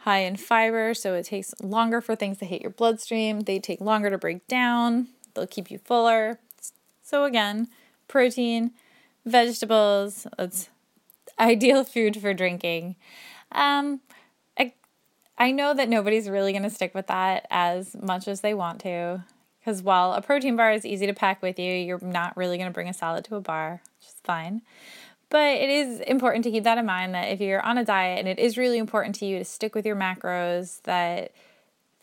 high 0.04 0.20
in 0.20 0.36
fiber, 0.38 0.94
so 0.94 1.14
it 1.14 1.26
takes 1.26 1.54
longer 1.62 2.02
for 2.02 2.16
things 2.16 2.38
to 2.38 2.46
hit 2.46 2.62
your 2.62 2.72
bloodstream. 2.72 3.42
They 3.42 3.60
take 3.60 3.82
longer 3.82 4.10
to 4.10 4.18
break 4.18 4.48
down, 4.48 5.08
they'll 5.34 5.48
keep 5.48 5.70
you 5.70 5.78
fuller. 5.80 6.40
So, 7.02 7.26
again, 7.26 7.68
protein, 8.10 8.72
vegetables, 9.26 10.28
it's 10.38 10.70
ideal 11.40 11.86
food 11.86 12.18
for 12.22 12.34
drinking. 12.34 12.98
Um, 13.54 14.02
I, 14.58 14.74
I 15.38 15.52
know 15.52 15.74
that 15.74 15.88
nobody's 15.88 16.30
really 16.30 16.52
going 16.52 16.64
to 16.64 16.70
stick 16.70 16.94
with 16.94 17.08
that 17.08 17.48
as 17.50 17.96
much 18.02 18.28
as 18.28 18.42
they 18.42 18.54
want 18.54 18.82
to. 18.82 19.24
Because 19.60 19.82
while 19.82 20.14
a 20.14 20.22
protein 20.22 20.56
bar 20.56 20.72
is 20.72 20.86
easy 20.86 21.06
to 21.06 21.14
pack 21.14 21.42
with 21.42 21.60
you, 21.60 21.72
you're 21.72 22.00
not 22.02 22.36
really 22.36 22.58
going 22.58 22.70
to 22.70 22.74
bring 22.74 22.90
a 22.90 22.94
salad 22.94 23.26
to 23.26 23.36
a 23.36 23.42
bar, 23.42 23.82
which 24.00 24.08
is 24.08 24.16
fine. 24.24 24.62
But 25.30 25.58
it 25.58 25.70
is 25.70 26.00
important 26.02 26.44
to 26.46 26.52
keep 26.52 26.64
that 26.64 26.78
in 26.78 26.86
mind 26.86 27.14
that 27.14 27.28
if 27.28 27.40
you're 27.40 27.62
on 27.62 27.78
a 27.78 27.86
diet 27.86 28.20
and 28.20 28.28
it 28.28 28.40
is 28.40 28.58
really 28.58 28.80
important 28.80 29.16
to 29.16 29.26
you 29.26 29.38
to 29.38 29.46
stick 29.46 29.76
with 29.76 29.86
your 29.86 29.96
macros, 29.96 30.82
that 30.84 31.34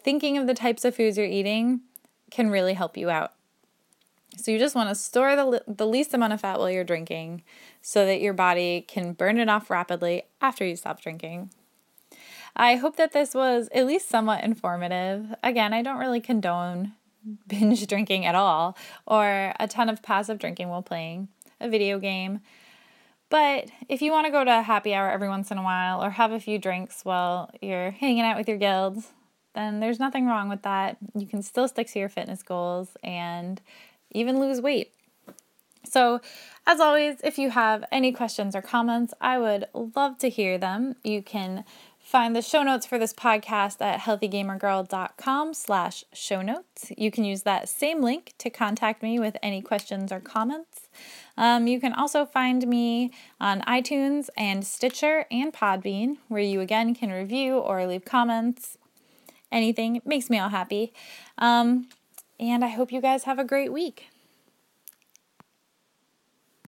thinking 0.00 0.38
of 0.38 0.46
the 0.46 0.54
types 0.54 0.84
of 0.84 0.94
foods 0.94 1.18
you're 1.18 1.26
eating 1.26 1.80
can 2.30 2.50
really 2.50 2.74
help 2.74 2.96
you 2.96 3.10
out. 3.10 3.32
So 4.36 4.50
you 4.50 4.58
just 4.58 4.74
want 4.74 4.90
to 4.90 4.94
store 4.94 5.34
the, 5.34 5.62
the 5.66 5.86
least 5.86 6.14
amount 6.14 6.34
of 6.34 6.40
fat 6.40 6.58
while 6.58 6.70
you're 6.70 6.84
drinking 6.84 7.42
so 7.80 8.04
that 8.06 8.20
your 8.20 8.34
body 8.34 8.84
can 8.86 9.12
burn 9.12 9.38
it 9.38 9.48
off 9.48 9.70
rapidly 9.70 10.24
after 10.40 10.64
you 10.64 10.76
stop 10.76 11.00
drinking. 11.00 11.50
I 12.54 12.76
hope 12.76 12.96
that 12.96 13.12
this 13.12 13.34
was 13.34 13.68
at 13.74 13.86
least 13.86 14.08
somewhat 14.08 14.44
informative. 14.44 15.34
Again, 15.42 15.72
I 15.72 15.82
don't 15.82 15.98
really 15.98 16.20
condone 16.20 16.92
binge 17.46 17.86
drinking 17.86 18.24
at 18.24 18.34
all 18.34 18.76
or 19.06 19.54
a 19.58 19.66
ton 19.68 19.88
of 19.88 20.02
passive 20.02 20.38
drinking 20.38 20.68
while 20.68 20.82
playing 20.82 21.28
a 21.60 21.68
video 21.68 21.98
game. 21.98 22.40
But 23.28 23.70
if 23.88 24.02
you 24.02 24.12
want 24.12 24.26
to 24.26 24.30
go 24.30 24.44
to 24.44 24.58
a 24.58 24.62
happy 24.62 24.94
hour 24.94 25.10
every 25.10 25.28
once 25.28 25.50
in 25.50 25.58
a 25.58 25.62
while 25.62 26.02
or 26.02 26.10
have 26.10 26.30
a 26.30 26.38
few 26.38 26.58
drinks 26.58 27.04
while 27.04 27.50
you're 27.60 27.90
hanging 27.90 28.22
out 28.22 28.36
with 28.36 28.48
your 28.48 28.58
guilds, 28.58 29.12
then 29.54 29.80
there's 29.80 29.98
nothing 29.98 30.26
wrong 30.26 30.48
with 30.48 30.62
that. 30.62 30.98
You 31.14 31.26
can 31.26 31.42
still 31.42 31.66
stick 31.66 31.88
to 31.88 31.98
your 31.98 32.08
fitness 32.08 32.42
goals 32.42 32.96
and 33.02 33.60
even 34.16 34.40
lose 34.40 34.60
weight. 34.60 34.92
So, 35.84 36.20
as 36.66 36.80
always, 36.80 37.20
if 37.22 37.38
you 37.38 37.50
have 37.50 37.84
any 37.92 38.10
questions 38.10 38.56
or 38.56 38.62
comments, 38.62 39.14
I 39.20 39.38
would 39.38 39.66
love 39.94 40.18
to 40.18 40.28
hear 40.28 40.58
them. 40.58 40.96
You 41.04 41.22
can 41.22 41.64
Find 42.06 42.36
the 42.36 42.40
show 42.40 42.62
notes 42.62 42.86
for 42.86 43.00
this 43.00 43.12
podcast 43.12 43.80
at 43.80 43.98
healthygamergirl.com 43.98 45.54
slash 45.54 46.04
show 46.12 46.40
notes. 46.40 46.92
You 46.96 47.10
can 47.10 47.24
use 47.24 47.42
that 47.42 47.68
same 47.68 48.00
link 48.00 48.32
to 48.38 48.48
contact 48.48 49.02
me 49.02 49.18
with 49.18 49.36
any 49.42 49.60
questions 49.60 50.12
or 50.12 50.20
comments. 50.20 50.88
Um, 51.36 51.66
you 51.66 51.80
can 51.80 51.92
also 51.92 52.24
find 52.24 52.64
me 52.68 53.10
on 53.40 53.60
iTunes 53.62 54.28
and 54.36 54.64
Stitcher 54.64 55.26
and 55.32 55.52
Podbean, 55.52 56.18
where 56.28 56.40
you 56.40 56.60
again 56.60 56.94
can 56.94 57.10
review 57.10 57.58
or 57.58 57.84
leave 57.88 58.04
comments. 58.04 58.78
Anything 59.50 60.00
makes 60.04 60.30
me 60.30 60.38
all 60.38 60.50
happy. 60.50 60.92
Um, 61.38 61.88
and 62.38 62.64
I 62.64 62.68
hope 62.68 62.92
you 62.92 63.00
guys 63.00 63.24
have 63.24 63.38
a 63.38 63.44
great 63.44 63.72
week. 63.72 64.08